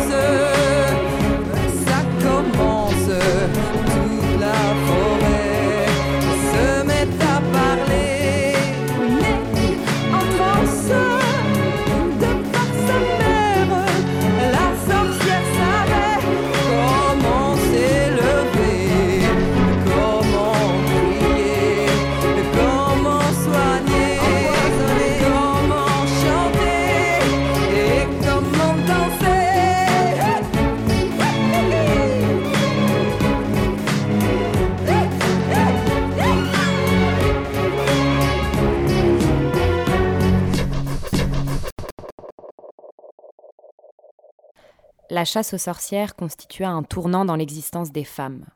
[45.21, 48.47] La chasse aux sorcières constitua un tournant dans l'existence des femmes.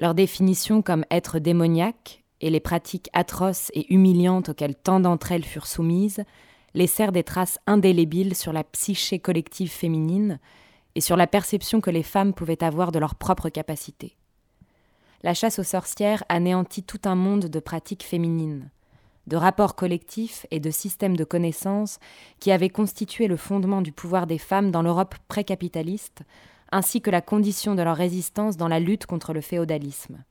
[0.00, 5.44] Leur définition comme être démoniaque et les pratiques atroces et humiliantes auxquelles tant d'entre elles
[5.44, 6.24] furent soumises
[6.74, 10.40] laissèrent des traces indélébiles sur la psyché collective féminine
[10.96, 14.16] et sur la perception que les femmes pouvaient avoir de leurs propres capacités.
[15.22, 18.68] La chasse aux sorcières anéantit tout un monde de pratiques féminines,
[19.28, 21.98] de rapports collectifs et de systèmes de connaissances
[22.40, 26.22] qui avaient constitué le fondement du pouvoir des femmes dans l'Europe précapitaliste,
[26.72, 30.24] ainsi que la condition de leur résistance dans la lutte contre le féodalisme.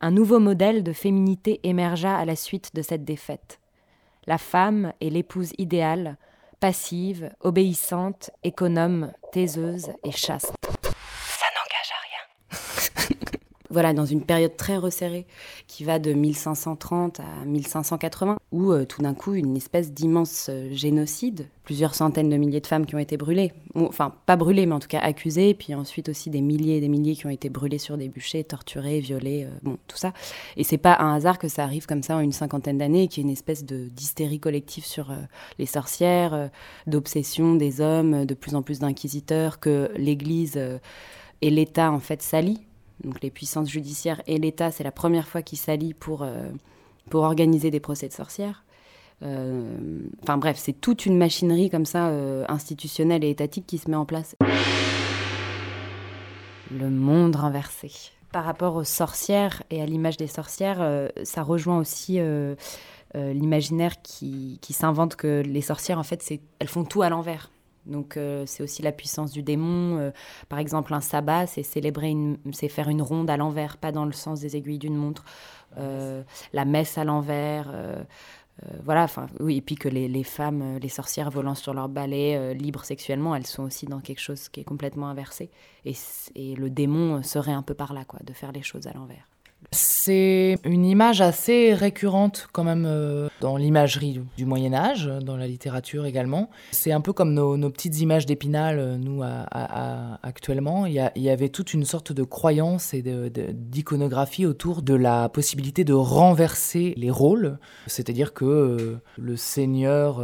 [0.00, 3.60] Un nouveau modèle de féminité émergea à la suite de cette défaite.
[4.26, 6.16] La femme est l'épouse idéale,
[6.60, 10.54] passive, obéissante, économe, taiseuse et chaste.
[10.62, 13.16] Ça n'engage à rien.
[13.74, 15.26] Voilà, dans une période très resserrée
[15.66, 20.68] qui va de 1530 à 1580, où euh, tout d'un coup, une espèce d'immense euh,
[20.72, 24.74] génocide, plusieurs centaines de milliers de femmes qui ont été brûlées, enfin pas brûlées, mais
[24.74, 27.50] en tout cas accusées, puis ensuite aussi des milliers et des milliers qui ont été
[27.50, 30.12] brûlés sur des bûchers, torturés, violés, euh, bon, tout ça.
[30.56, 33.24] Et c'est pas un hasard que ça arrive comme ça en une cinquantaine d'années, qu'il
[33.24, 35.12] y ait une espèce de d'hystérie collective sur
[35.58, 36.50] les sorcières,
[36.86, 40.60] d'obsession des hommes, de plus en plus d'inquisiteurs, que l'Église
[41.42, 42.64] et l'État en fait s'allient
[43.04, 46.50] donc les puissances judiciaires et l'État, c'est la première fois qu'ils s'allient pour, euh,
[47.10, 48.64] pour organiser des procès de sorcières.
[49.22, 53.88] Euh, Enfin bref, c'est toute une machinerie comme ça, euh, institutionnelle et étatique qui se
[53.90, 54.34] met en place.
[56.70, 57.90] Le monde renversé.
[58.32, 62.56] Par rapport aux sorcières et à l'image des sorcières, euh, ça rejoint aussi euh,
[63.14, 67.08] euh, l'imaginaire qui, qui s'invente que les sorcières, en fait, c'est- elles font tout à
[67.10, 67.50] l'envers.
[67.86, 69.98] Donc euh, c'est aussi la puissance du démon.
[69.98, 70.10] Euh,
[70.48, 74.04] par exemple, un sabbat, c'est célébrer, une- c'est faire une ronde à l'envers, pas dans
[74.04, 75.24] le sens des aiguilles d'une montre.
[75.78, 77.70] Euh, la messe à l'envers.
[77.72, 78.02] euh,
[78.64, 81.74] euh, voilà, enfin, oui, et puis que les, les femmes, euh, les sorcières volant sur
[81.74, 85.50] leur balai, euh, libres sexuellement, elles sont aussi dans quelque chose qui est complètement inversé.
[85.84, 85.94] Et,
[86.36, 89.26] et le démon serait un peu par là, quoi, de faire les choses à l'envers.
[89.70, 95.46] C'est une image assez récurrente quand même euh, dans l'imagerie du, Moyen Âge, dans la
[95.46, 96.50] littérature également.
[96.70, 100.86] C'est un peu comme nos, petites images d'épinal, euh, nous, à- actuellement.
[100.86, 105.92] Il y, avait toute une sorte de croyance et d'iconographie autour de la possibilité de
[105.92, 107.58] renverser les rôles.
[107.86, 110.22] C'est-à-dire que euh, le seigneur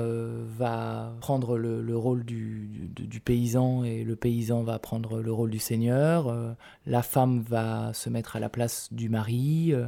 [0.59, 2.91] va prendre le, le rôle du,
[3.25, 6.35] paysan et le paysan va prendre le rôle du seigneur.
[6.87, 9.30] La femme va se mettre à la place du mari.
[9.73, 9.87] Euh,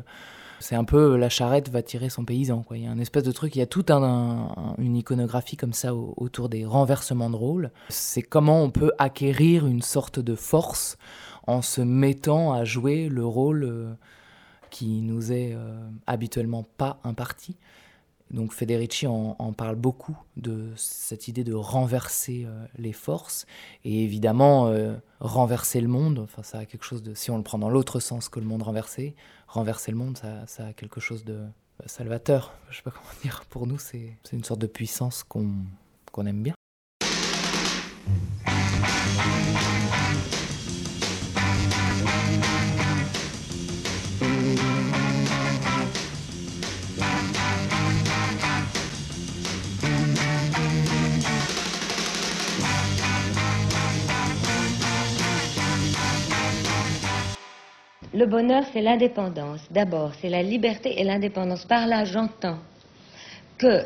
[0.61, 2.65] C'est un peu la charrette va tirer son paysan.
[2.73, 5.95] Il y a espèce de truc, il y a toute un, une iconographie comme ça
[5.95, 7.71] autour des renversements de rôle.
[7.89, 10.97] C'est comment on peut acquérir une sorte de force
[11.47, 13.93] en se mettant à jouer le rôle euh,
[14.71, 17.57] qui nous est euh, habituellement pas imparti.
[18.33, 23.47] Donc Federici en, parle beaucoup de cette idée de renverser euh, les forces
[23.85, 26.21] et évidemment euh, renverser le monde.
[26.21, 28.47] Enfin, ça a quelque chose de, si on le prend dans l'autre sens que le
[28.47, 29.15] monde renversé,
[29.49, 31.41] renverser le monde, ça, a quelque chose de
[31.85, 32.55] salvateur.
[32.71, 33.45] Je sais pas comment dire.
[33.51, 36.55] Pour nous, c'est une sorte de puissance qu'on aime bien.
[58.23, 59.63] Le bonheur, c'est l'indépendance.
[59.69, 61.65] D'abord, c'est la liberté et l'indépendance.
[61.65, 62.59] Par là, j'entends
[63.59, 63.83] que,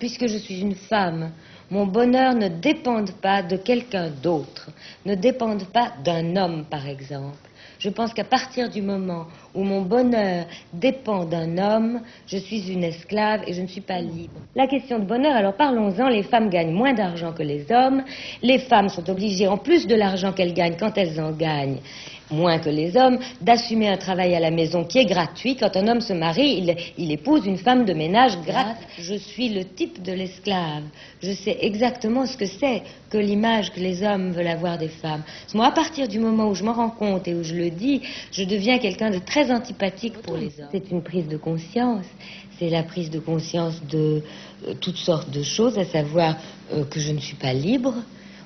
[0.00, 1.30] puisque je suis une femme,
[1.70, 4.70] mon bonheur ne dépend pas de quelqu'un d'autre,
[5.06, 7.38] ne dépend pas d'un homme, par exemple.
[7.82, 12.84] Je pense qu'à partir du moment où mon bonheur dépend d'un homme, je suis une
[12.84, 14.34] esclave et je ne suis pas libre.
[14.54, 18.04] La question de bonheur, alors parlons-en, les femmes gagnent moins d'argent que les hommes,
[18.40, 21.78] les femmes sont obligées, en plus de l'argent qu'elles gagnent, quand elles en gagnent,
[22.32, 25.56] moins que les hommes, d'assumer un travail à la maison qui est gratuit.
[25.56, 26.64] Quand un homme se marie,
[26.98, 28.88] il, épouse une femme de ménage gratuite.
[28.98, 30.82] Je suis le type de l'esclave.
[31.22, 35.22] Je sais exactement ce que c'est que l'image que les hommes veulent avoir des femmes.
[35.54, 38.00] Moi, à partir du moment où je m'en rends compte et où je le dis,
[38.32, 40.68] je deviens quelqu'un de très antipathique pour les hommes.
[40.72, 42.06] C'est une prise de conscience.
[42.58, 44.22] C'est la prise de conscience de
[44.68, 46.36] euh, toutes sortes de choses, à savoir
[46.72, 47.94] euh, que je ne suis pas libre,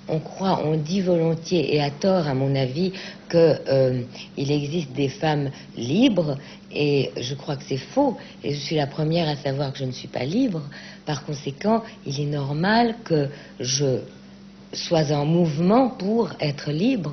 [0.08, 2.92] on croit, on dit volontiers et à tort, à mon avis,
[3.30, 4.02] qu'il euh,
[4.36, 6.36] existe des femmes libres,
[6.72, 9.84] et je crois que c'est faux, et je suis la première à savoir que je
[9.84, 10.62] ne suis pas libre.
[11.04, 13.28] Par conséquent, il est normal que
[13.60, 14.00] je
[14.72, 17.12] sois en mouvement pour être libre.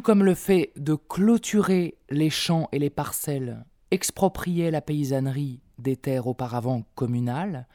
[0.00, 6.26] Comme le fait de clôturer les champs et les parcelles, exproprier la paysannerie des terres
[6.26, 7.66] auparavant communales,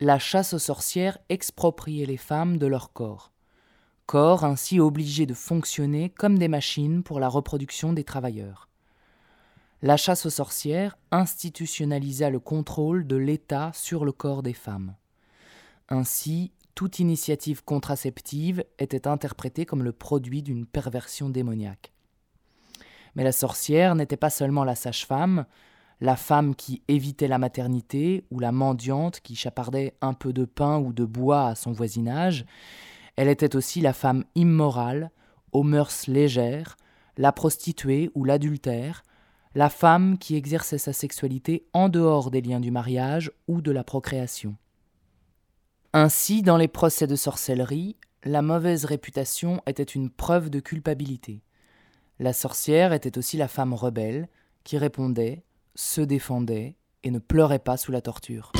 [0.00, 3.32] la chasse aux sorcières expropriait les femmes de leur corps.
[4.06, 8.68] Corps ainsi obligés de fonctionner comme des machines pour la reproduction des travailleurs.
[9.82, 14.94] La chasse aux sorcières institutionnalisa le contrôle de l'État sur le corps des femmes.
[15.88, 21.92] Ainsi, toute initiative contraceptive était interprétée comme le produit d'une perversion démoniaque.
[23.14, 25.46] Mais la sorcière n'était pas seulement la sage-femme,
[26.00, 30.78] la femme qui évitait la maternité ou la mendiante qui chapardait un peu de pain
[30.78, 32.44] ou de bois à son voisinage,
[33.16, 35.10] elle était aussi la femme immorale,
[35.52, 36.76] aux mœurs légères,
[37.16, 39.04] la prostituée ou l'adultère,
[39.54, 43.84] la femme qui exerçait sa sexualité en dehors des liens du mariage ou de la
[43.84, 44.56] procréation.
[45.96, 51.44] Ainsi, dans les procès de sorcellerie, la mauvaise réputation était une preuve de culpabilité.
[52.18, 54.26] La sorcière était aussi la femme rebelle
[54.64, 55.44] qui répondait,
[55.76, 58.50] se défendait et ne pleurait pas sous la torture.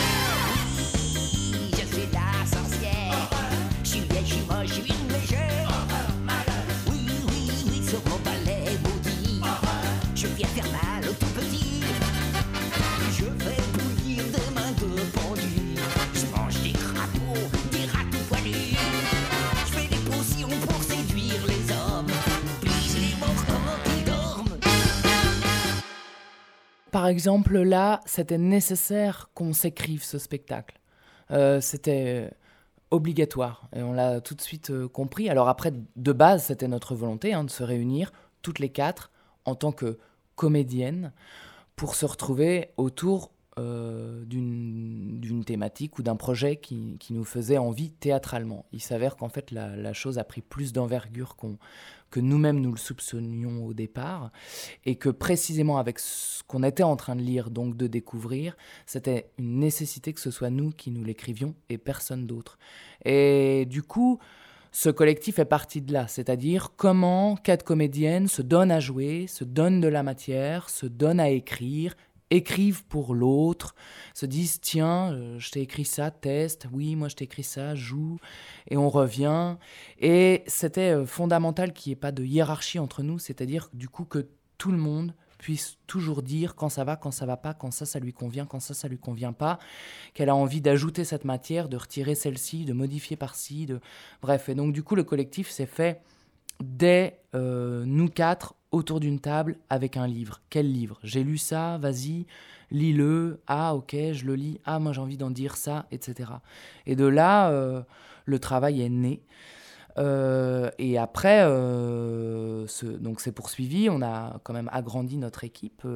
[26.95, 30.79] Par exemple, là, c'était nécessaire qu'on s'écrive ce spectacle.
[31.33, 32.31] Euh, c'était
[32.93, 35.29] obligatoire et on l'a tout de suite euh, compris.
[35.29, 39.11] Alors après, de base, c'était notre volonté hein, de se réunir toutes les quatre
[39.45, 39.99] en tant que
[40.37, 41.13] comédiennes
[41.75, 48.67] pour se retrouver autour euh, d'une thématique ou d'un projet qui, nous faisait envie théâtralement.
[48.73, 51.59] Il s'avère qu'en fait la, chose a pris plus d'envergure qu'on
[52.15, 54.31] que nous-mêmes nous le soupçonnions au départ,
[54.85, 58.57] et que précisément avec ce qu'on était en train de lire, donc de découvrir,
[58.87, 62.57] c'était une nécessité que ce soit nous qui nous l'écrivions et personne d'autre.
[63.05, 64.21] Et du coup,
[64.71, 69.43] ce collectif est parti de là, c'est-à-dire comment quatre comédiennes se donnent à jouer, se
[69.43, 71.97] donnent de la matière, se donnent à écrire,
[72.31, 73.75] écrivent pour l'autre,
[74.15, 77.75] se disent tiens, euh, je t'ai écrit ça, test, oui, moi je t'ai écrit ça,
[77.75, 78.19] joue,
[78.69, 79.57] et on revient.
[79.99, 84.05] Et c'était euh, fondamental qu'il n'y ait pas de hiérarchie entre nous, c'est-à-dire du coup
[84.05, 87.71] que tout le monde puisse toujours dire quand ça va, quand ça va pas, quand
[87.71, 89.59] ça, ça lui convient, quand ça, ça lui convient pas,
[90.15, 93.81] qu'elle a envie d'ajouter cette matière, de retirer celle-ci, de modifier par-ci, de...
[94.23, 94.49] bref.
[94.49, 96.01] Et donc du coup, le collectif s'est fait
[96.63, 100.41] dès euh, nous quatre autour d'une table avec un livre.
[100.51, 100.99] Quel livre?
[101.03, 102.27] J'ai lu ça, vas-y,
[102.71, 103.41] lis-le.
[103.47, 104.61] Ah ok, je le lis.
[104.65, 106.31] Ah moi j'ai envie d'en dire ça, etc.
[106.87, 107.83] Et de là, euh,
[108.25, 109.23] le travail est né.
[109.97, 113.89] Euh, et après, donc c'est poursuivi.
[113.89, 115.87] On a quand même agrandi notre équipe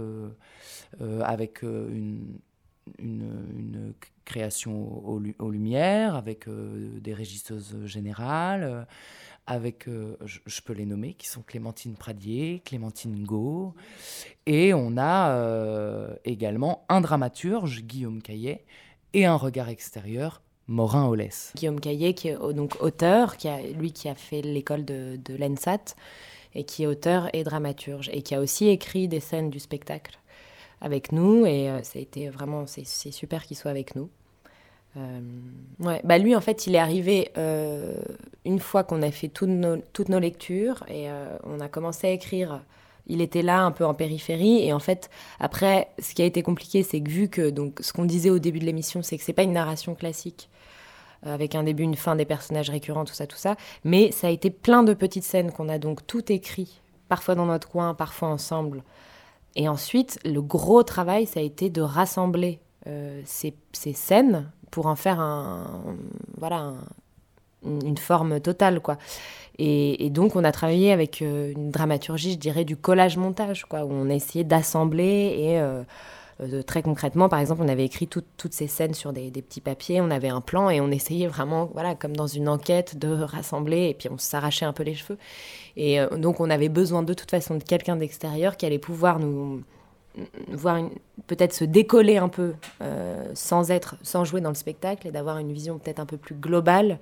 [1.01, 2.39] avec une,
[4.29, 8.87] création aux, aux, Lumières, avec des régisseuses générales
[9.49, 13.75] avec, euh, je, peux les nommer, qui sont Clémentine Pradier, Clémentine Go,
[14.45, 18.67] et on a euh, également un dramaturge, Guillaume Caillet,
[19.15, 21.53] et un regard extérieur, Morin Ollès.
[21.57, 25.97] Guillaume Caillet, qui est donc auteur, qui a, lui qui a fait l'école de, l'ENSAT,
[26.55, 30.19] et qui est auteur et dramaturge, et qui a aussi écrit des scènes du spectacle
[30.83, 34.11] avec nous, et euh, ça a été vraiment, c'est super qu'il soit avec nous.
[34.97, 35.21] Euh,
[35.81, 37.95] ouais, bah lui en fait il est arrivé euh,
[38.45, 42.07] une fois qu'on a fait toutes nos, toutes nos lectures et euh, on a commencé
[42.07, 42.63] à écrire.
[43.07, 45.09] Il était là un peu en périphérie et en fait
[45.41, 48.39] après ce qui a été compliqué c'est que vu que donc ce qu'on disait au
[48.39, 50.51] début de l'émission c'est que c'est pas une narration classique
[51.23, 53.57] avec un début une fin des personnages récurrents tout ça tout ça.
[53.85, 57.47] Mais ça a été plein de petites scènes qu'on a donc tout écrit parfois dans
[57.47, 58.83] notre coin parfois ensemble.
[59.57, 62.61] Et ensuite le gros travail ça a été de rassembler
[63.25, 65.83] ces, ces scènes pour en faire un,
[66.37, 66.75] voilà,
[67.65, 68.99] une forme totale, quoi.
[69.59, 73.91] Et, donc, on a travaillé avec euh, une dramaturgie, je dirais, du collage-montage, quoi, où
[73.93, 75.83] on a essayé d'assembler et euh,
[76.41, 80.01] euh, très concrètement, par exemple, on avait écrit toutes ces scènes sur des, petits papiers,
[80.01, 83.89] on avait un plan et on essayait vraiment, voilà, comme dans une enquête, de rassembler
[83.89, 85.19] et puis on s'arrachait un peu les cheveux.
[85.77, 89.65] Et donc, on avait besoin de toute façon de quelqu'un d'extérieur qui allait pouvoir nous
[90.53, 90.81] voir
[91.27, 95.39] peut-être se décoller un peu euh, sans être, sans jouer dans le spectacle et d'avoir
[95.39, 96.99] une vision peut-être un peu plus globale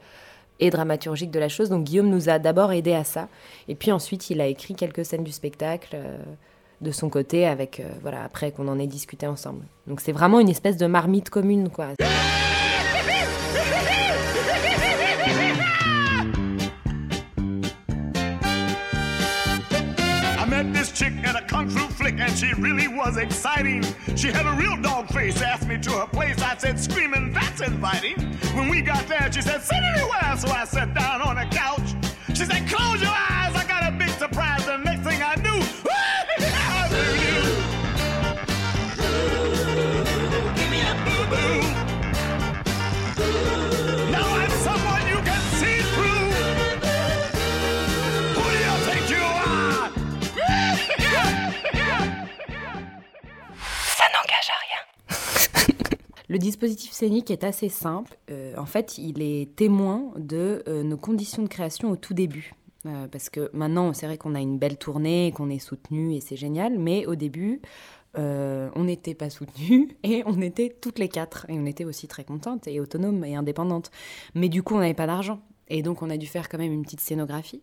[0.60, 1.68] et dramaturgique de la chose.
[1.68, 3.28] Donc Guillaume nous a d'abord aidé à ça,
[3.68, 6.18] et puis ensuite il a écrit quelques scènes du spectacle euh,
[6.80, 9.64] de son côté, avec euh, voilà après qu'on en ait discuté ensemble.
[9.86, 11.88] Donc c'est vraiment une espèce de marmite commune quoi.
[21.02, 23.82] And a country flick and she really was exciting.
[24.16, 26.40] She had a real dog face, asked me to her place.
[26.40, 28.18] I said, screaming, that's inviting.
[28.54, 30.36] When we got there, she said, sit anywhere.
[30.38, 31.94] So I sat down on a couch.
[32.28, 33.45] She said, close your eyes,
[56.36, 58.18] Le dispositif scénique est assez simple.
[58.30, 62.52] Euh, en fait, il est témoin de euh, nos conditions de création au tout début.
[62.84, 66.20] Euh, parce que maintenant, c'est vrai qu'on a une belle tournée, qu'on est soutenu et
[66.20, 66.78] c'est génial.
[66.78, 67.62] Mais au début,
[68.16, 71.46] on n'était pas soutenu et on était toutes les quatre.
[71.48, 73.90] Et on était aussi très contentes et autonomes et indépendantes.
[74.34, 75.40] Mais du coup, on n'avait pas d'argent.
[75.68, 77.62] Et donc, on a dû faire quand même une petite scénographie.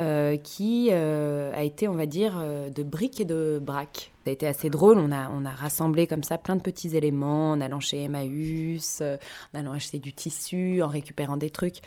[0.00, 4.12] Euh, qui euh, a été, on va dire, euh, de briques et de braques.
[4.24, 6.96] Ça a été assez drôle, on a, on a rassemblé comme ça plein de petits
[6.96, 11.80] éléments en allant chez Emmaüs, en allant acheter du tissu, en récupérant des trucs.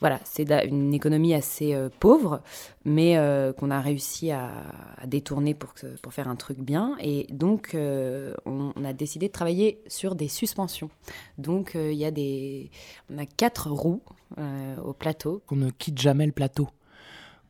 [0.00, 2.42] Voilà, c'est une économie assez pauvre,
[2.84, 3.16] mais
[3.56, 4.50] qu'on a réussi à,
[5.06, 6.96] détourner pour, pour faire un truc bien.
[7.00, 7.74] Et donc,
[8.44, 10.90] on, a décidé de travailler sur des suspensions.
[11.38, 12.70] Donc, il y a des...
[13.08, 14.02] On a quatre roues
[14.84, 15.42] au plateau.
[15.50, 16.68] On ne quitte jamais le plateau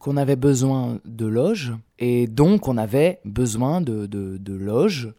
[0.04, 5.14] qu'on avait besoin de loges et donc on avait besoin de, de, loges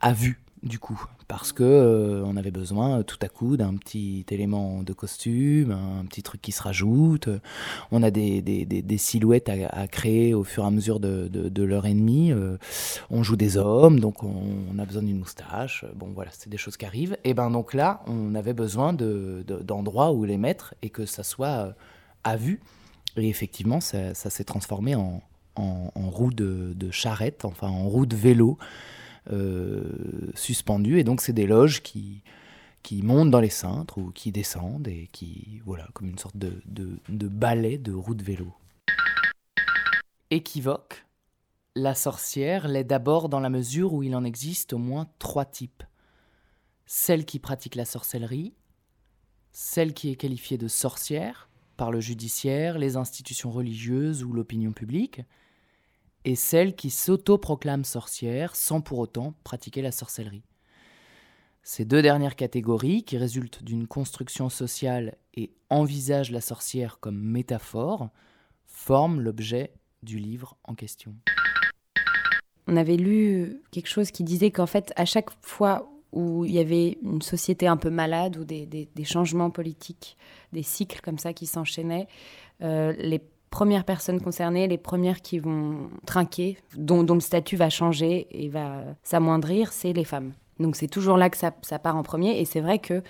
[0.00, 4.24] à vue du coup parce que euh, on avait besoin tout à coup d'un petit
[4.30, 7.28] élément de costume, un petit truc qui se rajoute.
[7.90, 11.62] On a des, des, des, silhouettes à, créer au fur et à mesure de, de,
[11.64, 12.30] leur ennemi.
[12.30, 12.58] Euh,
[13.10, 15.84] on joue des hommes, donc on, a besoin d'une moustache.
[15.96, 17.16] Bon voilà, c'est des choses qui arrivent.
[17.24, 21.48] Et ben donc là, on avait besoin d'endroits où les mettre et que ça soit
[21.48, 21.72] euh,
[22.22, 22.60] à vue.
[23.16, 25.22] Et effectivement, ça, s'est transformé en,
[25.94, 28.58] roue de, charrette, enfin en roue de vélo
[29.30, 30.98] euh, suspendue.
[30.98, 32.22] Et donc, c'est des loges qui,
[32.82, 36.62] qui montent dans les cintres ou qui descendent et qui, voilà, comme une sorte de,
[36.66, 38.52] de, balai de roue de vélo.
[40.30, 41.04] Équivoque,
[41.76, 45.82] La sorcière l'est d'abord dans la mesure où il en existe au moins trois types.
[46.86, 48.54] Celle qui pratique la sorcellerie,
[49.52, 51.48] celle qui est qualifiée de sorcière
[51.90, 55.22] le judiciaire, les institutions religieuses ou l'opinion publique,
[56.24, 60.44] et celle qui s'auto-proclame sorcière sans pour autant pratiquer la sorcellerie.
[61.64, 68.10] Ces deux dernières catégories, qui résultent d'une construction sociale et envisagent la sorcière comme métaphore,
[68.66, 69.72] forment l'objet
[70.02, 71.14] du livre en question.
[72.66, 76.58] On avait lu quelque chose qui disait qu'en fait, à chaque fois où il y
[76.58, 80.16] avait une société un peu malade ou des, des, changements politiques,
[80.52, 82.06] des cycles comme ça qui s'enchaînaient,
[82.62, 87.70] euh, les premières personnes concernées, les premières qui vont trinquer, dont, dont le statut va
[87.70, 90.32] changer et va s'amoindrir, c'est les femmes.
[90.58, 92.40] Donc c'est toujours là que ça, ça, part en premier.
[92.40, 93.02] Et c'est vrai que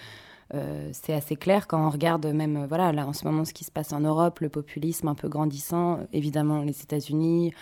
[0.55, 3.64] euh, c'est assez clair quand on regarde même, voilà, là en ce moment ce qui
[3.64, 7.53] se passe en Europe, le populisme un peu grandissant, évidemment les États-Unis,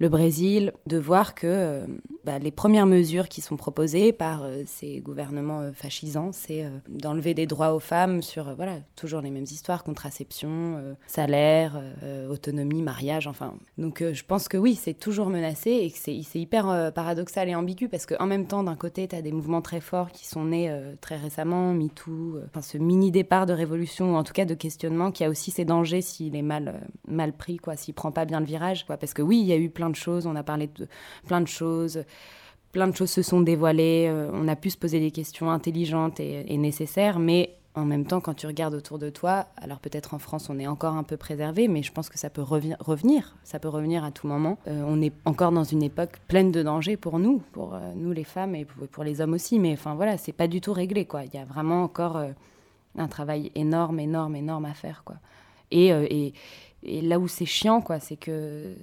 [0.00, 1.86] le Brésil, de voir que euh,
[2.24, 7.34] bah, les premières mesures qui sont proposées par euh, ces gouvernements euh, fascisants, c'est d'enlever
[7.34, 11.82] des droits aux femmes sur, voilà, toujours les mêmes histoires, contraception, salaire,
[12.30, 13.54] autonomie, mariage, enfin.
[13.76, 18.06] Donc je pense que oui, c'est toujours menacé et c'est hyper paradoxal et ambigu parce
[18.06, 21.16] qu'en même temps, d'un côté, tu as des mouvements très forts qui sont nés très
[21.16, 25.24] récemment, MeToo, enfin ce mini départ de révolution, ou en tout cas de questionnement, qui
[25.24, 28.46] a aussi ses dangers s'il est mal, mal pris, quoi, s'il prend pas bien le
[28.46, 28.96] virage, quoi.
[28.96, 30.88] Parce que oui, il y a eu plein de choses, on a parlé de
[31.26, 32.04] plein de choses,
[32.72, 36.20] plein de choses se sont dévoilées, euh, on a pu se poser des questions intelligentes
[36.20, 40.18] et, nécessaires, mais en même temps, quand tu regardes autour de toi, alors peut-être en
[40.18, 43.58] France on est encore un peu préservé, mais je pense que ça peut revenir, ça
[43.58, 44.58] peut revenir à tout moment.
[44.66, 48.12] Euh, on est encore dans une époque pleine de dangers pour nous, pour euh, nous
[48.12, 51.04] les femmes et pour, les hommes aussi, mais enfin voilà, c'est pas du tout réglé
[51.04, 51.24] quoi.
[51.24, 52.20] Il y a vraiment encore
[52.98, 55.16] un travail énorme, énorme, énorme à faire quoi.
[55.70, 56.32] Et,
[56.82, 58.74] et là où c'est chiant, quoi, c'est que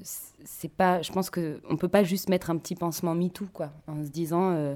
[0.43, 1.01] c'est pas.
[1.01, 4.09] Je pense que on peut pas juste mettre un petit pansement MeToo, quoi, en se
[4.09, 4.75] disant euh,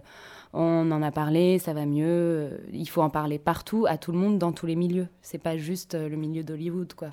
[0.54, 2.06] on en a parlé, ça va mieux.
[2.08, 5.08] Euh, il faut en parler partout, à tout le monde, dans tous les milieux.
[5.22, 7.12] C'est pas juste euh, le milieu d'Hollywood, quoi.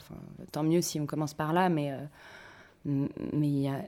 [0.50, 1.92] Tant mieux si on commence par là, mais
[2.84, 3.82] mais il y a.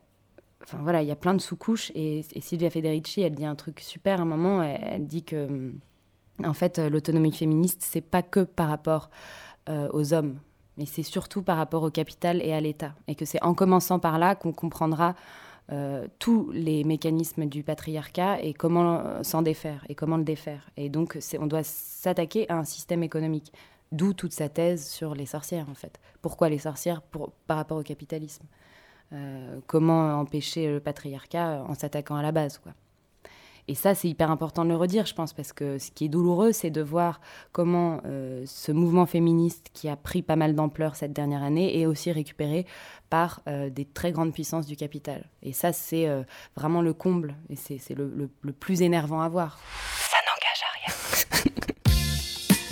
[0.63, 3.81] Enfin voilà, il y a plein de sous-couches et, Silvia Federici, elle dit un truc
[3.81, 4.63] super à un moment.
[4.63, 5.73] Elle, elle dit que
[6.45, 9.09] en fait l'autonomie féministe, c'est pas que par rapport
[9.69, 10.37] aux hommes
[10.77, 12.95] mais c'est surtout par rapport au capital et à l'État.
[13.09, 15.15] Et que c'est en commençant par là qu'on comprendra
[15.73, 20.71] euh, tous les mécanismes du patriarcat et comment s'en défaire et comment le défaire.
[20.77, 23.53] Et donc, on doit s'attaquer à un système économique.
[23.93, 25.99] D'où toute sa thèse sur les sorcières, en fait.
[26.23, 28.45] Pourquoi les sorcières par rapport au capitalisme?
[29.13, 32.73] Euh, Comment empêcher le patriarcat en s'attaquant à la base, quoi.
[33.71, 36.09] Et ça, c'est hyper important de le redire, je pense, parce que ce qui est
[36.09, 37.21] douloureux, c'est de voir
[37.53, 41.87] comment euh, ce mouvement féministe, qui a pris pas mal d'ampleur cette dernière année, est
[41.87, 42.67] aussi récupéré
[43.11, 45.25] par euh, des très grandes puissances du capital.
[45.45, 46.25] Et ça, c'est euh,
[46.57, 49.61] vraiment le comble, et c'est le, le, le plus énervant à voir.
[50.01, 51.67] Ça n'engage à rien.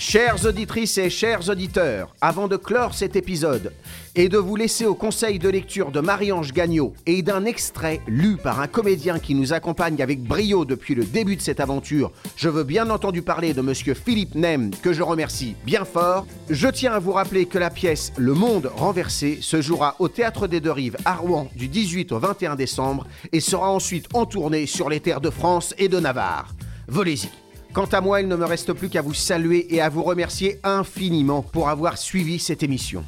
[0.08, 3.74] Chères auditrices et chers auditeurs, avant de clore cet épisode
[4.14, 8.38] et de vous laisser au conseil de lecture de Marie-Ange Gagnon et d'un extrait lu
[8.38, 12.48] par un comédien qui nous accompagne avec brio depuis le début de cette aventure, je
[12.48, 16.26] veux bien entendu parler de monsieur Philippe Nem, que je remercie bien fort.
[16.48, 20.46] Je tiens à vous rappeler que la pièce Le Monde renversé se jouera au Théâtre
[20.46, 24.64] des Deux Rives à Rouen du 18 au 21 décembre et sera ensuite en tournée
[24.64, 26.54] sur les terres de France et de Navarre.
[26.86, 27.47] Volez-y.
[27.72, 30.58] Quant à moi, il ne me reste plus qu'à vous saluer et à vous remercier
[30.64, 33.04] infiniment pour avoir suivi cette émission.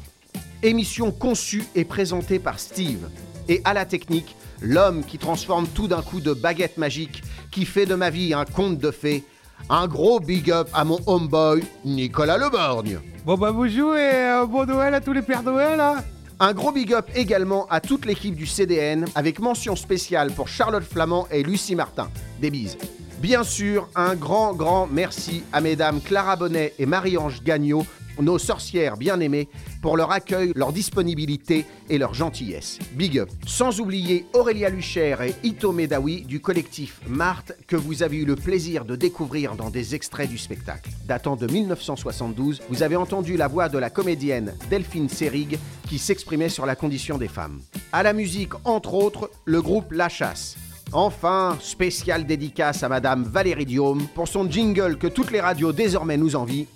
[0.63, 3.09] Émission conçue et présentée par Steve.
[3.49, 7.87] Et à la technique, l'homme qui transforme tout d'un coup de baguette magique, qui fait
[7.87, 9.23] de ma vie un conte de fées.
[9.69, 12.99] Un gros big up à mon homeboy, Nicolas Leborgne.
[13.25, 16.03] Bon bah vous jouez, euh, bon Noël à tous les Pères Noël hein
[16.43, 20.83] un gros big up également à toute l'équipe du CDN, avec mention spéciale pour Charlotte
[20.83, 22.09] Flamand et Lucie Martin.
[22.39, 22.79] Des bises.
[23.21, 27.85] Bien sûr, un grand, grand merci à mesdames Clara Bonnet et Marie-Ange Gagnon,
[28.19, 29.47] nos sorcières bien-aimées,
[29.83, 32.79] pour leur accueil, leur disponibilité et leur gentillesse.
[32.93, 33.29] Big up.
[33.45, 38.35] Sans oublier Aurélia Luchère et Ito Medawi du collectif Marthe, que vous avez eu le
[38.35, 40.89] plaisir de découvrir dans des extraits du spectacle.
[41.05, 46.49] Datant de 1972, vous avez entendu la voix de la comédienne Delphine Serig qui s'exprimait
[46.49, 47.61] sur la condition des femmes.
[47.91, 50.57] À la musique, entre autres, le groupe La Chasse.
[50.93, 56.17] Enfin, spéciale dédicace à Madame Valérie Diome pour son jingle que toutes les radios désormais
[56.17, 56.67] nous envient.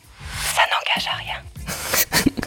[0.55, 2.43] Ça n'engage à rien.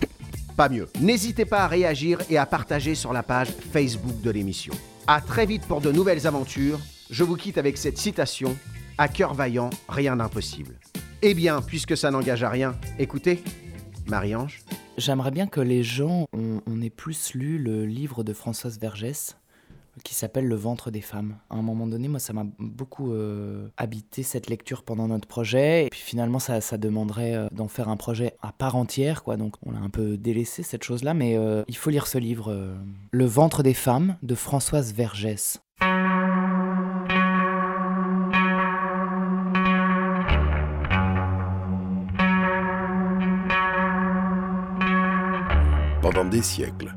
[0.57, 0.89] Pas mieux.
[1.01, 4.73] N'hésitez pas à réagir et à partager sur la page Facebook de l'émission.
[5.07, 6.81] À très vite pour de nouvelles aventures.
[7.11, 8.57] Je vous quitte avec cette citation
[8.97, 10.75] À cœur vaillant, rien d'impossible.
[11.21, 13.45] Eh bien, puisque ça n'engage à rien, écoutez,
[14.07, 14.63] Marie-Ange.
[14.97, 19.37] J'aimerais bien que les gens on, on ait plus lu le livre de Françoise Vergès
[20.03, 21.37] qui s'appelle Le ventre des femmes.
[21.51, 25.87] À un moment donné, moi, ça m'a beaucoup euh, habité cette lecture pendant notre projet.
[25.87, 29.37] Et puis finalement, ça, demanderait euh, d'en faire un projet à part entière, quoi.
[29.37, 32.77] Donc on a un peu délaissé cette chose-là, mais euh, il faut lire ce livre,
[33.11, 35.59] Le ventre des femmes, de Françoise Vergès.
[46.01, 46.95] Pendant des siècles,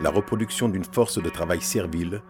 [0.00, 2.20] la reproduction d'une force de travail servile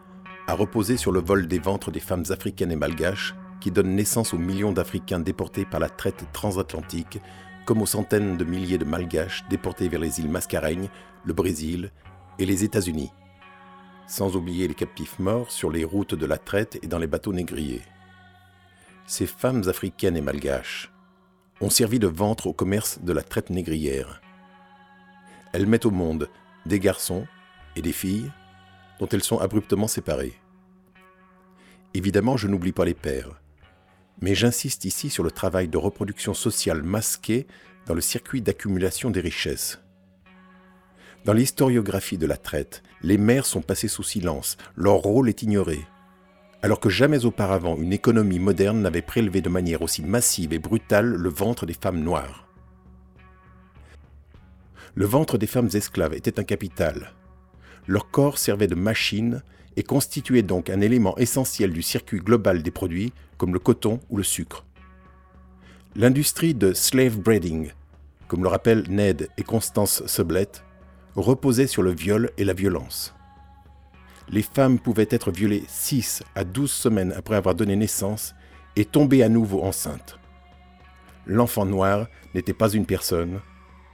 [0.46, 4.32] a reposé sur le vol des ventres des femmes africaines et malgaches qui donnent naissance
[4.32, 7.20] aux millions d'Africains déportés par la traite transatlantique,
[7.64, 10.88] comme aux centaines de milliers de malgaches déportés vers les îles Mascareignes,
[11.24, 11.90] le Brésil
[12.38, 13.10] et les États-Unis.
[14.06, 17.32] Sans oublier les captifs morts sur les routes de la traite et dans les bateaux
[17.32, 17.82] négriers.
[19.06, 20.92] Ces femmes africaines et malgaches
[21.60, 24.20] ont servi de ventre au commerce de la traite négrière.
[25.52, 26.28] Elles mettent au monde
[26.66, 27.26] des garçons
[27.76, 28.32] et des filles
[28.98, 30.34] dont elles sont abruptement séparées.
[31.94, 33.40] Évidemment, je n'oublie pas les pères,
[34.20, 37.46] mais j'insiste ici sur le travail de reproduction sociale masqué
[37.86, 39.80] dans le circuit d'accumulation des richesses.
[41.24, 45.86] Dans l'historiographie de la traite, les mères sont passées sous silence, leur rôle est ignoré,
[46.62, 51.14] alors que jamais auparavant une économie moderne n'avait prélevé de manière aussi massive et brutale
[51.14, 52.48] le ventre des femmes noires.
[54.94, 57.12] Le ventre des femmes esclaves était un capital.
[57.86, 59.42] Leur corps servait de machine
[59.76, 64.16] et constituait donc un élément essentiel du circuit global des produits comme le coton ou
[64.16, 64.64] le sucre.
[65.94, 67.70] L'industrie de slave breeding,
[68.28, 70.64] comme le rappellent Ned et Constance Sublette,
[71.14, 73.14] reposait sur le viol et la violence.
[74.28, 78.34] Les femmes pouvaient être violées 6 à 12 semaines après avoir donné naissance
[78.74, 80.18] et tomber à nouveau enceintes.
[81.26, 83.40] L'enfant noir n'était pas une personne,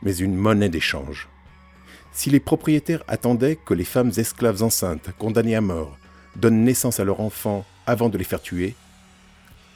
[0.03, 1.29] mais une monnaie d'échange.
[2.13, 5.99] Si les propriétaires attendaient que les femmes esclaves enceintes, condamnées à mort,
[6.37, 8.75] donnent naissance à leur enfant avant de les faire tuer,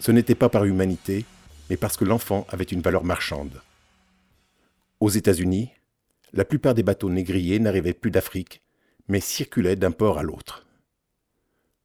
[0.01, 1.24] ce n'était pas par humanité,
[1.70, 3.62] mais parce que l'enfant avait une valeur marchande.
[5.01, 5.70] Aux États-Unis,
[6.32, 8.62] la plupart des bateaux négriers n'arrivaient plus d'Afrique,
[9.09, 10.66] mais circulaient d'un port à l'autre.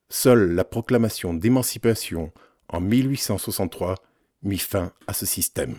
[0.10, 2.34] Seule la proclamation d'émancipation
[2.68, 3.96] en 1863
[4.44, 5.78] mit fin à ce système.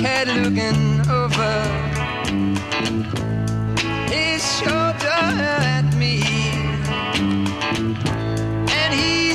[0.00, 1.52] Cat looking over.
[4.08, 5.20] His shoulder
[5.76, 6.22] at me,
[8.78, 9.29] and he's